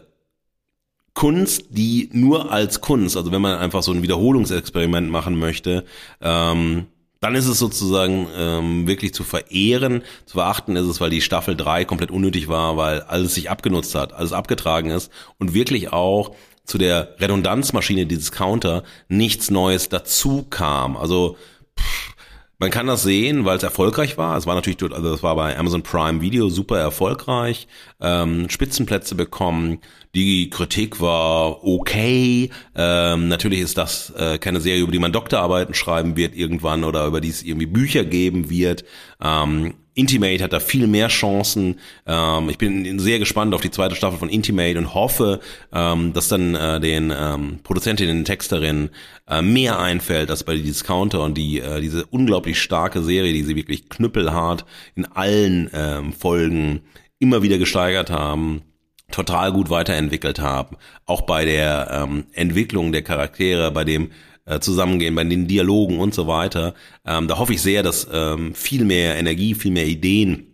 Kunst, 1.13 1.67
die 1.69 2.09
nur 2.11 2.51
als 2.51 2.81
Kunst, 2.81 3.15
also 3.15 3.31
wenn 3.31 3.41
man 3.41 3.57
einfach 3.57 3.83
so 3.83 3.93
ein 3.93 4.03
Wiederholungsexperiment 4.03 5.09
machen 5.09 5.39
möchte, 5.39 5.85
ähm, 6.21 6.87
dann 7.21 7.35
ist 7.35 7.47
es 7.47 7.57
sozusagen 7.57 8.27
ähm, 8.35 8.85
wirklich 8.85 9.13
zu 9.13 9.23
verehren. 9.23 10.03
Zu 10.25 10.33
verachten 10.33 10.75
ist 10.75 10.85
es, 10.85 10.99
weil 11.01 11.09
die 11.09 11.21
Staffel 11.21 11.55
3 11.55 11.85
komplett 11.85 12.11
unnötig 12.11 12.49
war, 12.49 12.77
weil 12.77 13.01
alles 13.01 13.33
sich 13.33 13.49
abgenutzt 13.49 13.95
hat, 13.95 14.13
alles 14.13 14.33
abgetragen 14.33 14.91
ist 14.91 15.11
und 15.39 15.53
wirklich 15.53 15.93
auch 15.93 16.35
zu 16.65 16.77
der 16.77 17.15
Redundanzmaschine 17.19 18.05
dieses 18.05 18.31
Counter 18.31 18.83
nichts 19.07 19.49
Neues 19.49 19.89
dazu 19.89 20.45
kam. 20.49 20.97
Also 20.97 21.37
man 22.57 22.71
kann 22.71 22.87
das 22.87 23.03
sehen, 23.03 23.45
weil 23.45 23.57
es 23.57 23.63
erfolgreich 23.63 24.17
war. 24.17 24.37
Es 24.37 24.45
war 24.45 24.55
natürlich, 24.55 24.81
also 24.81 25.11
das 25.11 25.23
war 25.23 25.35
bei 25.35 25.57
Amazon 25.57 25.83
Prime 25.83 26.21
Video 26.21 26.49
super 26.49 26.79
erfolgreich, 26.79 27.67
ähm, 27.99 28.49
Spitzenplätze 28.49 29.15
bekommen. 29.15 29.79
Die 30.13 30.49
Kritik 30.49 31.01
war 31.01 31.63
okay. 31.65 32.49
Ähm, 32.75 33.27
natürlich 33.27 33.59
ist 33.59 33.77
das 33.77 34.11
äh, 34.11 34.37
keine 34.37 34.61
Serie, 34.61 34.83
über 34.83 34.91
die 34.91 34.99
man 34.99 35.11
Doktorarbeiten 35.11 35.73
schreiben 35.73 36.15
wird 36.15 36.35
irgendwann 36.35 36.83
oder 36.83 37.05
über 37.05 37.19
die 37.19 37.29
es 37.29 37.43
irgendwie 37.43 37.65
Bücher 37.65 38.05
geben 38.05 38.49
wird. 38.49 38.85
Ähm, 39.21 39.73
Intimate 39.95 40.43
hat 40.43 40.53
da 40.53 40.59
viel 40.59 40.87
mehr 40.87 41.07
Chancen. 41.07 41.79
Ähm, 42.05 42.49
ich 42.49 42.57
bin 42.57 42.99
sehr 42.99 43.17
gespannt 43.17 43.53
auf 43.53 43.61
die 43.61 43.71
zweite 43.71 43.95
Staffel 43.95 44.19
von 44.19 44.29
Intimate 44.29 44.77
und 44.77 44.93
hoffe, 44.93 45.39
ähm, 45.73 46.13
dass 46.13 46.27
dann 46.27 46.53
äh, 46.53 46.79
den 46.79 47.11
ähm, 47.17 47.59
Produzentinnen 47.63 48.19
und 48.19 48.25
Texterinnen 48.25 48.89
äh, 49.27 49.41
mehr 49.41 49.79
einfällt 49.79 50.29
als 50.29 50.43
bei 50.43 50.55
die 50.55 50.63
Discounter 50.63 51.23
und 51.23 51.35
die 51.35 51.59
äh, 51.59 51.81
diese 51.81 52.05
unglaublich 52.05 52.61
starke 52.61 53.01
Serie, 53.01 53.33
die 53.33 53.43
sie 53.43 53.55
wirklich 53.55 53.89
knüppelhart 53.89 54.65
in 54.95 55.05
allen 55.05 55.69
ähm, 55.73 56.13
Folgen 56.13 56.81
immer 57.19 57.41
wieder 57.41 57.57
gesteigert 57.57 58.11
haben 58.11 58.61
total 59.11 59.51
gut 59.51 59.69
weiterentwickelt 59.69 60.39
haben. 60.39 60.77
Auch 61.05 61.21
bei 61.21 61.45
der 61.45 61.89
ähm, 61.91 62.25
Entwicklung 62.33 62.91
der 62.91 63.03
Charaktere, 63.03 63.71
bei 63.71 63.83
dem 63.83 64.11
äh, 64.45 64.59
zusammengehen, 64.59 65.15
bei 65.15 65.23
den 65.23 65.47
Dialogen 65.47 65.99
und 65.99 66.13
so 66.13 66.27
weiter. 66.27 66.73
Ähm, 67.05 67.27
da 67.27 67.37
hoffe 67.37 67.53
ich 67.53 67.61
sehr, 67.61 67.83
dass 67.83 68.07
ähm, 68.11 68.53
viel 68.53 68.85
mehr 68.85 69.17
Energie, 69.17 69.55
viel 69.55 69.71
mehr 69.71 69.87
Ideen, 69.87 70.47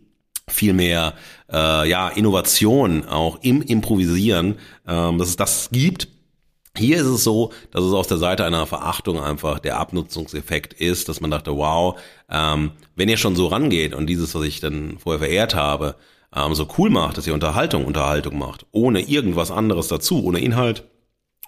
viel 0.48 0.74
mehr 0.74 1.14
äh, 1.52 1.90
ja, 1.90 2.10
Innovation 2.10 3.06
auch 3.08 3.40
im 3.42 3.62
Improvisieren, 3.62 4.56
ähm, 4.88 5.18
dass 5.18 5.30
es 5.30 5.36
das 5.36 5.70
gibt. 5.72 6.08
Hier 6.78 6.98
ist 6.98 7.08
es 7.08 7.26
so, 7.26 7.52
dass 7.72 7.84
es 7.84 7.92
aus 7.92 8.08
der 8.08 8.18
Seite 8.18 8.46
einer 8.46 8.66
Verachtung 8.66 9.20
einfach 9.20 9.60
der 9.60 9.78
Abnutzungseffekt 9.78 10.74
ist, 10.74 11.10
dass 11.10 11.20
man 11.20 11.30
dachte, 11.30 11.56
wow, 11.58 12.00
ähm, 12.30 12.72
wenn 12.96 13.10
ihr 13.10 13.18
schon 13.18 13.36
so 13.36 13.48
rangeht 13.48 13.94
und 13.94 14.08
dieses, 14.08 14.34
was 14.36 14.44
ich 14.44 14.62
dann 14.62 14.98
vorher 14.98 15.20
verehrt 15.20 15.54
habe, 15.54 15.96
ähm, 16.34 16.56
so 16.56 16.68
cool 16.78 16.90
macht, 16.90 17.18
dass 17.18 17.28
ihr 17.28 17.34
Unterhaltung 17.34 17.86
Unterhaltung 17.86 18.38
macht, 18.38 18.66
ohne 18.72 19.02
irgendwas 19.02 19.52
anderes 19.52 19.90
dazu, 19.90 20.24
ohne 20.24 20.40
Inhalt, 20.40 20.86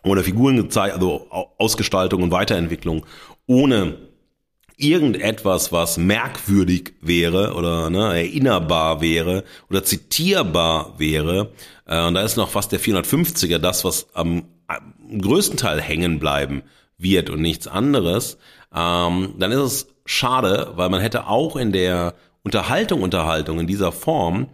oder 0.03 0.23
Figuren 0.23 0.57
gezeigt, 0.57 0.95
also 0.95 1.27
Ausgestaltung 1.57 2.23
und 2.23 2.31
Weiterentwicklung, 2.31 3.05
ohne 3.47 3.97
irgendetwas, 4.77 5.71
was 5.71 5.97
merkwürdig 5.97 6.93
wäre 7.01 7.53
oder 7.53 7.89
ne, 7.89 8.19
erinnerbar 8.19 9.01
wäre 9.01 9.43
oder 9.69 9.83
zitierbar 9.83 10.95
wäre. 10.97 11.51
Äh, 11.85 12.05
und 12.05 12.15
da 12.15 12.21
ist 12.21 12.37
noch 12.37 12.49
fast 12.49 12.71
der 12.71 12.79
450er 12.79 13.59
das, 13.59 13.85
was 13.85 14.07
am, 14.13 14.45
am 14.67 15.21
größten 15.21 15.57
Teil 15.57 15.81
hängen 15.81 16.19
bleiben 16.19 16.63
wird 16.97 17.29
und 17.29 17.41
nichts 17.41 17.67
anderes. 17.67 18.37
Ähm, 18.75 19.35
dann 19.37 19.51
ist 19.51 19.59
es 19.59 19.87
schade, 20.05 20.71
weil 20.75 20.89
man 20.89 21.01
hätte 21.01 21.27
auch 21.27 21.55
in 21.55 21.71
der 21.71 22.15
Unterhaltung, 22.43 23.03
Unterhaltung 23.03 23.59
in 23.59 23.67
dieser 23.67 23.91
Form 23.91 24.47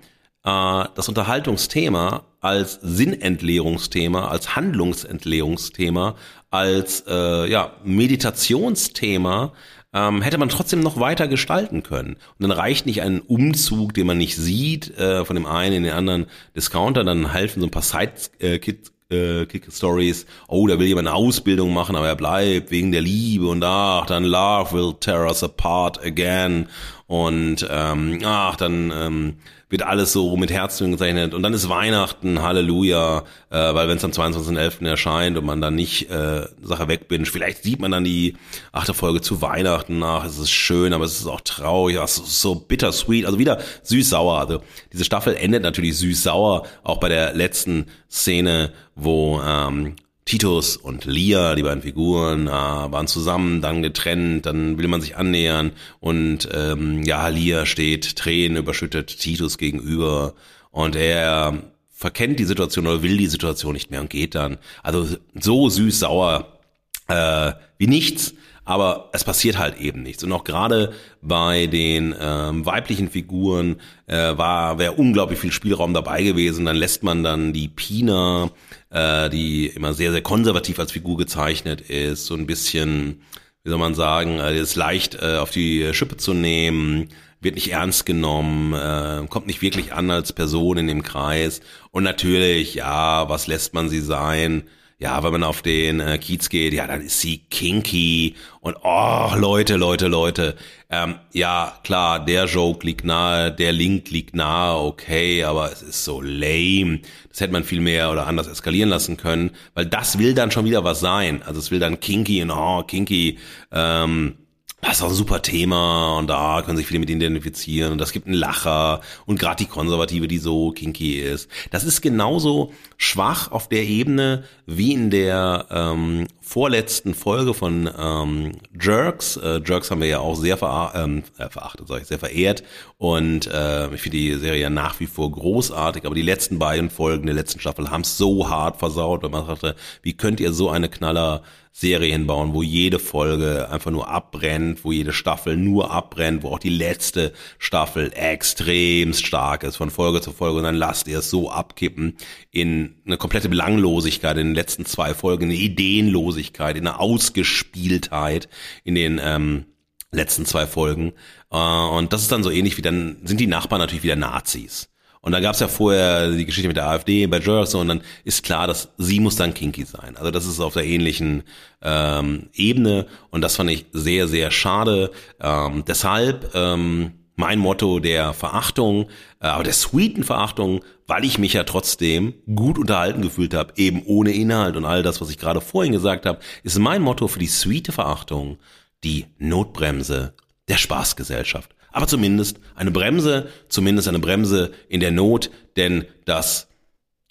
äh, 0.50 0.90
das 0.96 1.08
Unterhaltungsthema 1.08 2.24
als 2.42 2.80
Sinnentleerungsthema, 2.82 4.28
als 4.30 4.56
Handlungsentleerungsthema, 4.56 6.16
als 6.50 7.04
äh, 7.08 7.50
ja, 7.50 7.74
Meditationsthema 7.84 9.54
ähm, 9.94 10.22
hätte 10.22 10.38
man 10.38 10.50
trotzdem 10.50 10.82
noch 10.82 11.00
weiter 11.00 11.28
gestalten 11.28 11.84
können. 11.84 12.14
Und 12.14 12.42
dann 12.42 12.52
reicht 12.52 12.86
nicht 12.86 13.02
ein 13.02 13.22
Umzug, 13.22 13.94
den 13.94 14.08
man 14.08 14.18
nicht 14.18 14.36
sieht, 14.36 14.98
äh, 14.98 15.26
von 15.26 15.36
dem 15.36 15.46
einen 15.46 15.78
in 15.78 15.84
den 15.84 15.94
anderen 15.94 16.28
Discounter, 16.56 17.04
dann 17.04 17.32
helfen 17.32 17.62
so 17.62 17.68
ein 17.68 17.72
paar 17.72 17.82
Side-Kits 17.82 18.92
äh, 19.12 19.48
Kick-Stories, 19.48 20.28
oh, 20.48 20.68
da 20.68 20.78
will 20.78 20.86
jemand 20.86 21.08
eine 21.08 21.16
Ausbildung 21.16 21.74
machen, 21.74 21.96
aber 21.96 22.08
er 22.08 22.16
bleibt 22.16 22.70
wegen 22.70 22.92
der 22.92 23.02
Liebe 23.02 23.48
und 23.48 23.64
ach, 23.64 24.06
dann 24.06 24.24
Love 24.24 24.72
will 24.72 24.94
tear 25.00 25.26
us 25.26 25.44
apart 25.44 26.00
again 26.06 26.68
und 27.08 27.68
ähm, 27.68 28.20
ach, 28.24 28.56
dann 28.56 28.92
ähm, 28.94 29.36
wird 29.70 29.84
alles 29.84 30.12
so 30.14 30.36
mit 30.36 30.52
Herzchen 30.52 30.92
gezeichnet 30.92 31.34
und 31.34 31.44
dann 31.44 31.54
ist 31.54 31.70
Weihnachten, 31.70 32.42
Halleluja, 32.42 33.24
äh, 33.52 33.56
weil 33.56 33.88
wenn 33.88 33.98
es 33.98 34.04
am 34.04 34.12
22.11. 34.12 34.88
erscheint 34.88 35.38
und 35.38 35.46
man 35.46 35.62
dann 35.62 35.76
nicht 35.76 36.10
äh, 36.10 36.48
Sache 36.62 36.88
wegbinscht, 36.88 37.32
vielleicht 37.32 37.64
sieht 37.64 37.80
man 37.80 37.92
dann 37.92 38.04
die 38.04 38.36
achte 38.72 38.96
Folge 38.96 39.22
zu 39.22 39.42
Weihnachten 39.42 40.00
nach, 40.00 40.26
es 40.26 40.40
ist 40.40 40.50
schön, 40.50 40.92
aber 40.94 41.06
es 41.06 41.20
ist 41.20 41.28
auch 41.28 41.42
traurig, 41.42 41.98
es 41.98 42.18
ist 42.18 42.42
so 42.42 42.56
bittersweet, 42.56 43.26
also 43.26 43.38
wieder 43.38 43.60
süß-sauer. 43.84 44.40
Also 44.40 44.62
diese 44.92 45.06
Staffel 45.06 45.36
endet 45.36 45.62
natürlich 45.62 45.98
süß-sauer, 45.98 46.64
auch 46.84 46.98
bei 46.98 47.10
der 47.10 47.36
letzten 47.36 47.86
Szene, 48.10 48.74
wo 48.96 49.40
ähm, 49.46 49.96
Titus 50.30 50.78
und 50.78 51.06
Lia, 51.06 51.56
die 51.56 51.64
beiden 51.64 51.82
Figuren, 51.82 52.46
äh, 52.46 52.52
waren 52.52 53.08
zusammen, 53.08 53.62
dann 53.62 53.82
getrennt, 53.82 54.46
dann 54.46 54.78
will 54.78 54.88
man 54.88 55.02
sich 55.02 55.18
annähern 55.18 55.72
und 56.00 56.48
ähm, 56.54 57.02
ja, 57.02 57.28
Lia 57.30 57.66
steht 57.66 58.16
Tränen 58.16 58.58
überschüttet 58.58 59.18
Titus 59.20 59.58
gegenüber 59.58 60.36
und 60.70 60.96
er 60.96 61.58
verkennt 61.90 62.38
die 62.38 62.46
Situation 62.46 62.86
oder 62.86 63.02
will 63.02 63.18
die 63.18 63.26
Situation 63.26 63.74
nicht 63.74 63.90
mehr 63.90 64.02
und 64.02 64.12
geht 64.12 64.36
dann. 64.36 64.60
Also 64.84 65.08
so 65.34 65.68
süß-sauer 65.68 66.60
äh, 67.08 67.54
wie 67.80 67.88
nichts 67.88 68.36
aber 68.66 69.10
es 69.14 69.24
passiert 69.24 69.58
halt 69.58 69.78
eben 69.80 70.04
nichts. 70.04 70.24
Und 70.24 70.32
auch 70.32 70.44
gerade 70.44 70.94
bei 71.22 71.68
den 71.68 72.16
ähm, 72.20 72.66
weiblichen 72.66 73.10
Figuren 73.10 73.78
äh, 74.08 74.38
war 74.38 74.78
wäre 74.80 74.94
unglaublich 74.94 75.40
viel 75.40 75.52
Spielraum 75.52 75.94
dabei 75.94 76.24
gewesen. 76.24 76.66
Dann 76.66 76.76
lässt 76.76 77.04
man 77.04 77.24
dann 77.24 77.54
die 77.54 77.68
Pina, 77.68 78.52
äh, 78.90 79.30
die 79.30 79.68
immer 79.68 79.94
sehr 79.94 80.12
sehr 80.12 80.22
konservativ 80.22 80.80
als 80.80 80.92
Figur 80.92 81.18
gezeichnet 81.18 81.82
ist, 81.82 82.26
so 82.26 82.36
ein 82.36 82.46
bisschen 82.46 83.22
wie 83.64 83.70
soll 83.70 83.80
man 83.80 83.96
sagen, 83.96 84.40
äh, 84.40 84.58
ist 84.58 84.76
leicht 84.76 85.16
äh, 85.22 85.38
auf 85.38 85.52
die 85.52 85.94
Schippe 85.94 86.18
zu 86.18 86.34
nehmen, 86.34 87.10
wird 87.42 87.56
nicht 87.56 87.72
ernst 87.72 88.06
genommen, 88.06 88.74
äh, 88.74 89.26
kommt 89.30 89.48
nicht 89.48 89.62
wirklich 89.62 89.94
an 89.94 90.12
als 90.12 90.34
Person 90.34 90.78
in 90.78 90.88
dem 90.88 91.04
Kreis. 91.04 91.62
Und 91.92 92.04
natürlich, 92.04 92.76
ja, 92.76 93.30
was 93.30 93.48
lässt 93.48 93.74
man 93.74 93.90
sie 93.90 94.02
sein? 94.02 94.64
Ja, 95.00 95.24
wenn 95.24 95.32
man 95.32 95.44
auf 95.44 95.62
den 95.62 96.02
äh, 96.02 96.18
Kiez 96.18 96.50
geht, 96.50 96.74
ja, 96.74 96.86
dann 96.86 97.00
ist 97.02 97.22
sie 97.22 97.38
kinky 97.50 98.36
und 98.60 98.76
oh, 98.84 99.32
Leute, 99.38 99.78
Leute, 99.78 100.08
Leute. 100.08 100.58
Ähm, 100.90 101.16
ja, 101.32 101.80
klar, 101.84 102.26
der 102.26 102.46
Joke 102.46 102.86
liegt 102.86 103.06
nahe, 103.06 103.50
der 103.50 103.72
Link 103.72 104.10
liegt 104.12 104.36
nahe, 104.36 104.78
okay, 104.78 105.46
aber 105.46 105.72
es 105.72 105.82
ist 105.82 106.04
so 106.04 106.22
lame. 106.22 107.00
Das 107.30 107.40
hätte 107.40 107.54
man 107.54 107.64
viel 107.64 107.80
mehr 107.80 108.12
oder 108.12 108.28
anders 108.28 108.48
eskalieren 108.48 108.90
lassen 108.90 109.16
können, 109.16 109.52
weil 109.74 109.86
das 109.86 110.20
will 110.20 110.34
dann 110.34 110.52
schon 110.52 110.66
wieder 110.66 110.84
was 110.84 111.00
sein. 111.00 111.44
Also 111.44 111.60
es 111.60 111.72
will 111.72 111.80
dann 111.80 112.02
kinky 112.02 112.42
und 112.42 112.52
oh, 112.52 112.84
kinky. 112.84 113.40
Ähm, 113.72 114.36
das 114.82 114.98
ist 114.98 115.04
auch 115.04 115.10
ein 115.10 115.14
super 115.14 115.42
Thema 115.42 116.18
und 116.18 116.28
da 116.28 116.62
können 116.62 116.78
sich 116.78 116.88
viele 116.88 117.02
mit 117.02 117.10
identifizieren 117.10 117.92
und 117.92 117.98
das 117.98 118.14
gibt 118.14 118.28
einen 118.28 118.36
Lacher 118.36 119.02
und 119.26 119.38
gerade 119.38 119.58
die 119.58 119.70
Konservative, 119.70 120.28
die 120.28 120.38
so 120.38 120.72
kinky 120.72 121.20
ist. 121.20 121.50
Das 121.72 121.84
ist 121.84 122.02
genauso 122.02 122.72
schwach 122.98 123.52
auf 123.52 123.68
der 123.68 123.84
Ebene 123.84 124.46
wie 124.66 124.94
in 124.94 125.10
der 125.10 125.66
ähm, 125.70 126.28
vorletzten 126.42 127.14
Folge 127.14 127.54
von 127.54 127.90
ähm, 127.98 128.54
Jerks. 128.80 129.36
Äh, 129.38 129.62
Jerks 129.66 129.92
haben 129.92 130.02
wir 130.02 130.08
ja 130.08 130.20
auch 130.20 130.36
sehr 130.36 130.58
ver 130.58 130.94
ähm, 130.96 131.24
äh, 131.38 131.50
verachtet, 131.50 131.88
sag 131.88 132.02
ich, 132.02 132.08
sehr 132.08 132.20
verehrt 132.20 132.64
und 132.98 133.48
äh, 133.48 133.94
ich 133.94 134.02
finde 134.02 134.18
die 134.18 134.36
Serie 134.36 134.62
ja 134.62 134.70
nach 134.70 135.00
wie 135.02 135.08
vor 135.08 135.30
großartig, 135.30 136.06
aber 136.06 136.16
die 136.16 136.22
letzten 136.22 136.58
beiden 136.58 136.90
Folgen 136.90 137.26
der 137.26 137.36
letzten 137.36 137.60
Staffel 137.60 137.92
haben 137.92 138.02
es 138.02 138.18
so 138.18 138.50
hart 138.50 138.78
versaut, 138.78 139.24
wenn 139.24 139.32
man 139.32 139.46
sagte, 139.46 139.76
wie 140.04 140.14
könnt 140.14 140.40
ihr 140.40 140.54
so 140.54 140.70
eine 140.70 140.88
Knaller 140.88 141.44
Serien 141.72 142.28
bauen, 142.28 142.54
wo 142.54 142.62
jede 142.62 143.00
Folge 143.00 143.70
einfach 143.70 143.92
nur 143.92 144.10
abbrennt, 144.10 144.84
wo 144.84 144.92
jede 144.92 145.14
Staffel 145.14 145.56
nur 145.56 145.92
abbrennt, 145.92 146.44
wo 146.44 146.50
auch 146.50 146.60
die 146.60 146.70
letzte 146.70 147.32
Staffel 147.58 148.12
extremst 148.14 149.26
stark 149.26 149.64
ist 149.64 149.78
von 149.78 149.90
Folge 149.90 150.22
zu 150.22 150.32
Folge 150.32 150.58
und 150.58 150.64
dann 150.64 150.76
lasst 150.76 151.08
ihr 151.08 151.20
es 151.20 151.30
so 151.30 151.50
abkippen 151.50 152.18
in 152.52 152.96
eine 153.06 153.18
komplette 153.18 153.50
Belanglosigkeit 153.50 154.38
in 154.38 154.48
den 154.48 154.56
letzten 154.56 154.86
zwei 154.86 155.14
Folgen, 155.14 155.46
eine 155.46 155.56
Ideenlosigkeit, 155.56 156.76
in 156.76 156.88
eine 156.88 157.00
Ausgespieltheit 157.00 158.50
in 158.84 158.96
den 158.96 159.22
ähm, 159.24 159.66
letzten 160.12 160.46
zwei 160.46 160.66
Folgen. 160.68 161.14
Äh, 161.52 161.58
und 161.58 162.14
das 162.14 162.24
ist 162.24 162.32
dann 162.32 162.44
so 162.44 162.52
ähnlich 162.52 162.78
wie 162.78 162.82
dann 162.82 163.18
sind 163.24 163.40
die 163.40 163.48
Nachbarn 163.48 163.80
natürlich 163.80 164.04
wieder 164.04 164.16
Nazis. 164.16 164.90
Und 165.22 165.34
da 165.34 165.42
gab 165.42 165.54
es 165.54 165.60
ja 165.60 165.68
vorher 165.68 166.32
die 166.32 166.46
Geschichte 166.46 166.70
mit 166.70 166.78
der 166.78 166.88
AfD 166.88 167.26
bei 167.28 167.40
Jerks 167.40 167.76
und 167.76 167.90
dann 167.90 168.02
ist 168.24 168.44
klar, 168.44 168.68
dass 168.68 168.90
sie 168.98 169.20
muss 169.20 169.36
dann 169.36 169.54
kinky 169.54 169.84
sein. 169.84 170.16
Also 170.16 170.32
das 170.32 170.46
ist 170.46 170.62
auf 170.62 170.74
der 170.74 170.86
ähnlichen 170.86 171.44
ähm, 171.82 172.50
Ebene 172.54 173.06
und 173.30 173.42
das 173.42 173.58
fand 173.58 173.70
ich 173.70 173.88
sehr, 173.92 174.30
sehr 174.30 174.50
schade. 174.50 175.12
Ähm, 175.42 175.84
deshalb 175.86 176.56
ähm, 176.56 177.12
mein 177.36 177.60
Motto 177.60 178.00
der 178.00 178.34
Verachtung, 178.34 179.08
äh, 179.42 179.48
aber 179.48 179.64
der 179.64 179.74
sweeten 179.74 180.24
Verachtung, 180.24 180.86
weil 181.06 181.26
ich 181.26 181.38
mich 181.38 181.54
ja 181.54 181.64
trotzdem 181.64 182.34
gut 182.54 182.78
unterhalten 182.78 183.22
gefühlt 183.22 183.54
habe, 183.54 183.74
eben 183.76 184.04
ohne 184.06 184.32
Inhalt 184.32 184.78
und 184.78 184.86
all 184.86 185.04
das, 185.04 185.20
was 185.20 185.30
ich 185.30 185.38
gerade 185.38 185.60
vorhin 185.60 185.92
gesagt 185.92 186.26
habe, 186.26 186.40
ist 186.64 186.80
mein 186.80 187.02
Motto 187.02 187.28
für 187.28 187.40
die 187.40 187.48
sweete 187.48 187.92
Verachtung 187.92 188.58
die 189.04 189.26
Notbremse 189.38 190.34
der 190.70 190.78
Spaßgesellschaft 190.78 191.76
aber 191.92 192.08
zumindest 192.08 192.60
eine 192.76 192.92
Bremse, 192.92 193.50
zumindest 193.68 194.08
eine 194.08 194.20
Bremse 194.20 194.72
in 194.88 195.00
der 195.00 195.12
Not, 195.12 195.50
denn 195.76 196.06
das 196.26 196.68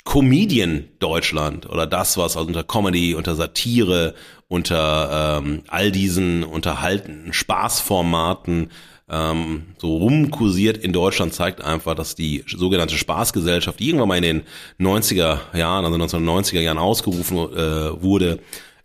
Comedian 0.04 0.88
Deutschland 1.00 1.68
oder 1.68 1.86
das, 1.86 2.16
was 2.16 2.36
also 2.36 2.46
unter 2.46 2.64
Comedy, 2.64 3.14
unter 3.14 3.34
Satire, 3.34 4.14
unter 4.48 5.40
ähm, 5.42 5.62
all 5.68 5.92
diesen 5.92 6.44
unterhaltenden 6.44 7.34
Spaßformaten 7.34 8.70
ähm, 9.10 9.66
so 9.76 9.98
rumkursiert 9.98 10.78
in 10.78 10.92
Deutschland, 10.92 11.34
zeigt 11.34 11.62
einfach, 11.62 11.94
dass 11.94 12.14
die 12.14 12.44
sogenannte 12.46 12.96
Spaßgesellschaft, 12.96 13.78
die 13.80 13.88
irgendwann 13.88 14.08
mal 14.08 14.16
in 14.16 14.22
den 14.22 14.42
90er 14.80 15.56
Jahren, 15.56 15.84
also 15.84 15.98
1990er 15.98 16.60
Jahren 16.60 16.78
ausgerufen 16.78 17.36
äh, 17.36 18.02
wurde, 18.02 18.40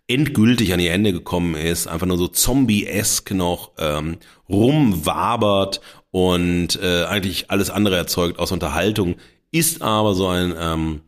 endgültig 0.06 0.72
an 0.72 0.80
ihr 0.80 0.92
Ende 0.92 1.12
gekommen 1.12 1.54
ist, 1.54 1.86
einfach 1.86 2.06
nur 2.06 2.18
so 2.18 2.28
zombie-esk 2.28 3.30
noch 3.32 3.72
ähm, 3.78 4.18
rumwabert 4.48 5.80
und 6.10 6.78
äh, 6.82 7.04
eigentlich 7.04 7.50
alles 7.50 7.70
andere 7.70 7.96
erzeugt 7.96 8.38
aus 8.38 8.52
Unterhaltung, 8.52 9.16
ist 9.50 9.82
aber 9.82 10.14
so 10.14 10.28
ein 10.28 10.54
ähm, 10.58 11.00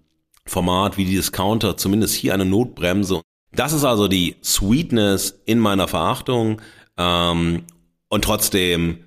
Format 0.46 0.96
wie 0.96 1.04
die 1.04 1.16
Discounter, 1.16 1.76
zumindest 1.76 2.14
hier 2.14 2.32
eine 2.32 2.44
Notbremse. 2.44 3.20
Das 3.52 3.72
ist 3.72 3.84
also 3.84 4.08
die 4.08 4.36
Sweetness 4.42 5.42
in 5.44 5.58
meiner 5.58 5.88
Verachtung 5.88 6.60
ähm, 6.96 7.64
und 8.08 8.24
trotzdem 8.24 9.05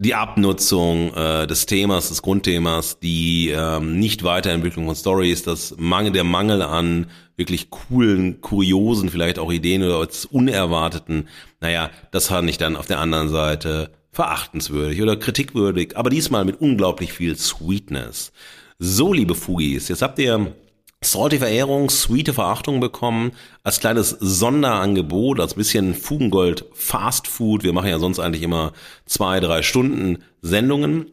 die 0.00 0.14
Abnutzung 0.14 1.12
äh, 1.14 1.46
des 1.48 1.66
Themas, 1.66 2.08
des 2.08 2.22
Grundthemas, 2.22 3.00
die 3.00 3.50
ähm, 3.50 3.98
nicht 3.98 4.22
Weiterentwicklung 4.22 4.86
von 4.86 4.94
Stories, 4.94 5.42
das 5.42 5.74
Mangel, 5.76 6.12
der 6.12 6.22
Mangel 6.22 6.62
an 6.62 7.08
wirklich 7.36 7.70
coolen, 7.70 8.40
kuriosen, 8.40 9.10
vielleicht 9.10 9.40
auch 9.40 9.50
Ideen 9.52 9.82
oder 9.82 10.06
unerwarteten, 10.30 11.28
naja, 11.60 11.90
das 12.12 12.28
fand 12.28 12.48
ich 12.48 12.58
dann 12.58 12.76
auf 12.76 12.86
der 12.86 13.00
anderen 13.00 13.28
Seite 13.28 13.90
verachtenswürdig 14.12 15.02
oder 15.02 15.16
kritikwürdig, 15.16 15.96
aber 15.96 16.10
diesmal 16.10 16.44
mit 16.44 16.60
unglaublich 16.60 17.12
viel 17.12 17.36
Sweetness. 17.36 18.32
So, 18.78 19.12
liebe 19.12 19.34
Fugis, 19.34 19.88
jetzt 19.88 20.02
habt 20.02 20.20
ihr 20.20 20.54
Salty 21.00 21.38
Verehrung, 21.38 21.90
sweete 21.90 22.34
Verachtung 22.34 22.80
bekommen, 22.80 23.32
als 23.62 23.78
kleines 23.78 24.10
Sonderangebot, 24.10 25.38
als 25.38 25.54
bisschen 25.54 25.94
Fugengold 25.94 26.64
Fast 26.72 27.28
Food. 27.28 27.62
Wir 27.62 27.72
machen 27.72 27.88
ja 27.88 28.00
sonst 28.00 28.18
eigentlich 28.18 28.42
immer 28.42 28.72
zwei, 29.06 29.38
drei 29.38 29.62
Stunden 29.62 30.18
Sendungen. 30.42 31.06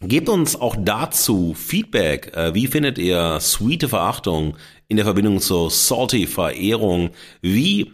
Gebt 0.00 0.28
uns 0.28 0.56
auch 0.56 0.76
dazu 0.78 1.54
Feedback. 1.54 2.36
Äh, 2.36 2.54
wie 2.54 2.66
findet 2.66 2.98
ihr 2.98 3.38
sweete 3.40 3.88
Verachtung 3.88 4.56
in 4.88 4.96
der 4.96 5.04
Verbindung 5.06 5.40
zur 5.40 5.70
Salty 5.70 6.26
Verehrung? 6.26 7.10
Wie 7.40 7.92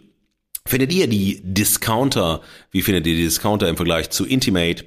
findet 0.67 0.93
ihr 0.93 1.07
die 1.07 1.41
Discounter? 1.43 2.41
Wie 2.71 2.81
findet 2.81 3.05
ihr 3.05 3.15
die 3.15 3.23
Discounter 3.23 3.69
im 3.69 3.75
Vergleich 3.75 4.09
zu 4.09 4.25
Intimate? 4.25 4.85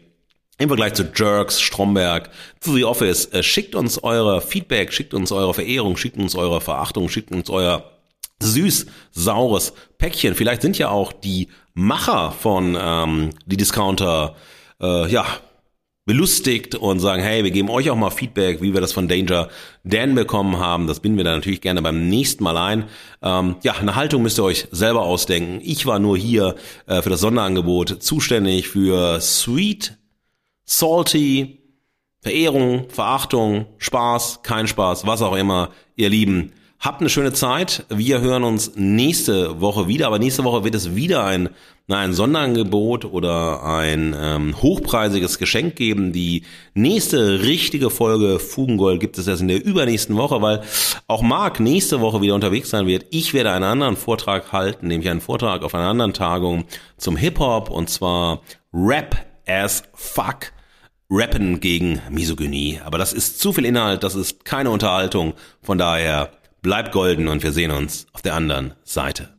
Im 0.59 0.68
Vergleich 0.68 0.94
zu 0.94 1.05
Jerks, 1.14 1.61
Stromberg, 1.61 2.31
zu 2.61 2.75
The 2.75 2.85
Office, 2.85 3.27
äh, 3.27 3.44
schickt 3.44 3.77
uns 3.77 4.03
eure 4.03 4.40
Feedback, 4.40 4.92
schickt 4.92 5.14
uns 5.14 5.31
eure 5.31 5.55
Verehrung, 5.55 5.97
schickt 5.97 6.16
uns 6.16 6.35
eure 6.35 6.61
Verachtung, 6.61 7.09
schickt 7.09 7.31
uns 7.31 7.49
euer 7.49 7.92
süß, 8.40 8.87
saures 9.12 9.73
Päckchen. 9.99 10.35
Vielleicht 10.35 10.62
sind 10.62 10.77
ja 10.77 10.90
auch 10.90 11.12
die 11.12 11.49
Macher 11.75 12.33
von 12.33 12.77
ähm, 12.81 13.31
die 13.47 13.57
Discounter 13.57 14.35
äh, 14.81 15.09
ja 15.09 15.25
belustigt 16.07 16.75
und 16.75 17.01
sagen, 17.01 17.23
hey, 17.23 17.44
wir 17.44 17.51
geben 17.51 17.68
euch 17.68 17.90
auch 17.90 17.97
mal 17.97 18.11
Feedback, 18.11 18.62
wie 18.62 18.73
wir 18.73 18.81
das 18.81 18.92
von 18.92 19.09
Danger 19.09 19.49
Dan 19.85 20.14
bekommen 20.14 20.59
haben. 20.59 20.87
Das 20.87 21.01
binden 21.01 21.18
wir 21.18 21.25
dann 21.25 21.37
natürlich 21.37 21.61
gerne 21.61 21.83
beim 21.83 22.09
nächsten 22.09 22.42
Mal 22.42 22.57
ein. 22.57 22.85
Ähm, 23.23 23.57
ja, 23.62 23.75
eine 23.75 23.94
Haltung 23.94 24.23
müsst 24.23 24.38
ihr 24.38 24.44
euch 24.44 24.66
selber 24.73 25.03
ausdenken. 25.03 25.61
Ich 25.62 25.85
war 25.85 25.99
nur 25.99 26.16
hier 26.16 26.57
äh, 26.87 27.03
für 27.03 27.11
das 27.11 27.21
Sonderangebot 27.21 28.03
zuständig 28.03 28.68
für 28.68 29.21
Sweet 29.21 29.99
salty, 30.68 31.61
Verehrung, 32.20 32.90
Verachtung, 32.90 33.66
Spaß, 33.78 34.40
kein 34.42 34.66
Spaß, 34.66 35.07
was 35.07 35.22
auch 35.22 35.35
immer, 35.35 35.70
ihr 35.96 36.11
Lieben. 36.11 36.52
Habt 36.78 37.00
eine 37.00 37.11
schöne 37.11 37.33
Zeit. 37.33 37.87
Wir 37.88 38.20
hören 38.20 38.44
uns 38.44 38.72
nächste 38.76 39.61
Woche 39.61 39.88
wieder, 39.88 40.07
aber 40.07 40.18
nächste 40.18 40.44
Woche 40.44 40.62
wird 40.64 40.74
es 40.74 40.94
wieder 40.94 41.24
ein, 41.24 41.48
na, 41.87 42.00
ein 42.00 42.12
Sonderangebot 42.12 43.07
oder 43.07 43.64
ein 43.64 44.14
ähm, 44.16 44.61
hochpreisiges 44.61 45.38
Geschenk 45.38 45.74
geben. 45.74 46.12
Die 46.12 46.42
nächste 46.74 47.42
richtige 47.42 47.88
Folge 47.88 48.38
Fugengold 48.38 49.00
gibt 49.00 49.16
es 49.18 49.26
erst 49.26 49.40
in 49.40 49.48
der 49.48 49.64
übernächsten 49.64 50.16
Woche, 50.16 50.42
weil 50.42 50.62
auch 51.07 51.22
Marc 51.22 51.61
nächste 51.61 52.00
Woche 52.00 52.20
wieder 52.20 52.35
unterwegs 52.35 52.70
sein 52.70 52.87
wird. 52.87 53.07
Ich 53.11 53.33
werde 53.33 53.52
einen 53.52 53.64
anderen 53.64 53.96
Vortrag 53.96 54.52
halten, 54.52 54.88
nämlich 54.88 55.09
einen 55.09 55.22
Vortrag 55.22 55.62
auf 55.62 55.74
einer 55.74 55.88
anderen 55.88 56.12
Tagung 56.12 56.64
zum 56.98 57.16
Hip-Hop 57.16 57.70
und 57.70 57.88
zwar 57.88 58.42
Rap 58.72 59.16
as 59.46 59.83
Fuck 59.94 60.52
Rappen 61.11 61.61
gegen 61.61 62.03
Misogynie. 62.11 62.81
Aber 62.85 62.99
das 62.99 63.14
ist 63.14 63.40
zu 63.40 63.55
viel 63.55 63.64
Inhalt, 63.64 64.03
das 64.03 64.14
ist 64.14 64.44
keine 64.44 64.71
Unterhaltung. 64.71 65.33
Von 65.62 65.79
daher 65.79 66.31
bleibt 66.61 66.92
golden 66.92 67.29
und 67.29 67.42
wir 67.42 67.53
sehen 67.53 67.71
uns 67.71 68.07
auf 68.12 68.21
der 68.21 68.35
anderen 68.35 68.75
Seite. 68.85 69.31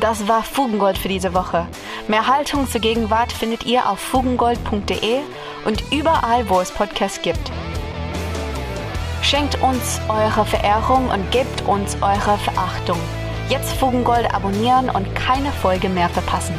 Das 0.00 0.26
war 0.26 0.42
Fugengold 0.42 0.96
für 0.96 1.08
diese 1.08 1.34
Woche. 1.34 1.66
Mehr 2.08 2.26
Haltung 2.26 2.66
zur 2.68 2.80
Gegenwart 2.80 3.32
findet 3.32 3.66
ihr 3.66 3.88
auf 3.88 3.98
fugengold.de 3.98 5.20
und 5.66 5.82
überall, 5.92 6.48
wo 6.48 6.60
es 6.60 6.70
Podcasts 6.70 7.20
gibt. 7.20 7.52
Schenkt 9.20 9.60
uns 9.60 10.00
eure 10.08 10.46
Verehrung 10.46 11.10
und 11.10 11.30
gebt 11.30 11.66
uns 11.66 11.96
eure 12.00 12.38
Verachtung. 12.38 12.98
Jetzt 13.50 13.72
Fugengold 13.72 14.32
abonnieren 14.32 14.88
und 14.88 15.14
keine 15.14 15.50
Folge 15.50 15.88
mehr 15.88 16.08
verpassen. 16.08 16.54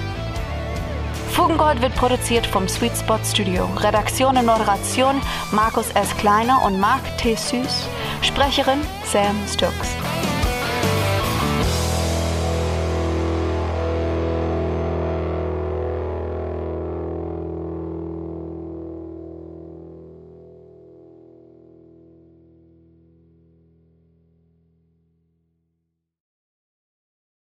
Fugengold 1.38 1.84
wird 1.84 1.93
produziert 1.93 2.47
vom 2.47 2.67
Sweet 2.67 2.97
Spot 2.97 3.19
Studio. 3.23 3.69
Redaktion 3.78 4.38
und 4.38 4.47
Moderation 4.47 5.21
Markus 5.52 5.91
S. 5.91 6.17
Kleiner 6.17 6.63
und 6.65 6.80
Marc 6.80 7.15
T. 7.19 7.36
Süß. 7.36 7.88
Sprecherin 8.23 8.80
Sam 9.06 9.36
Stokes. 9.47 10.17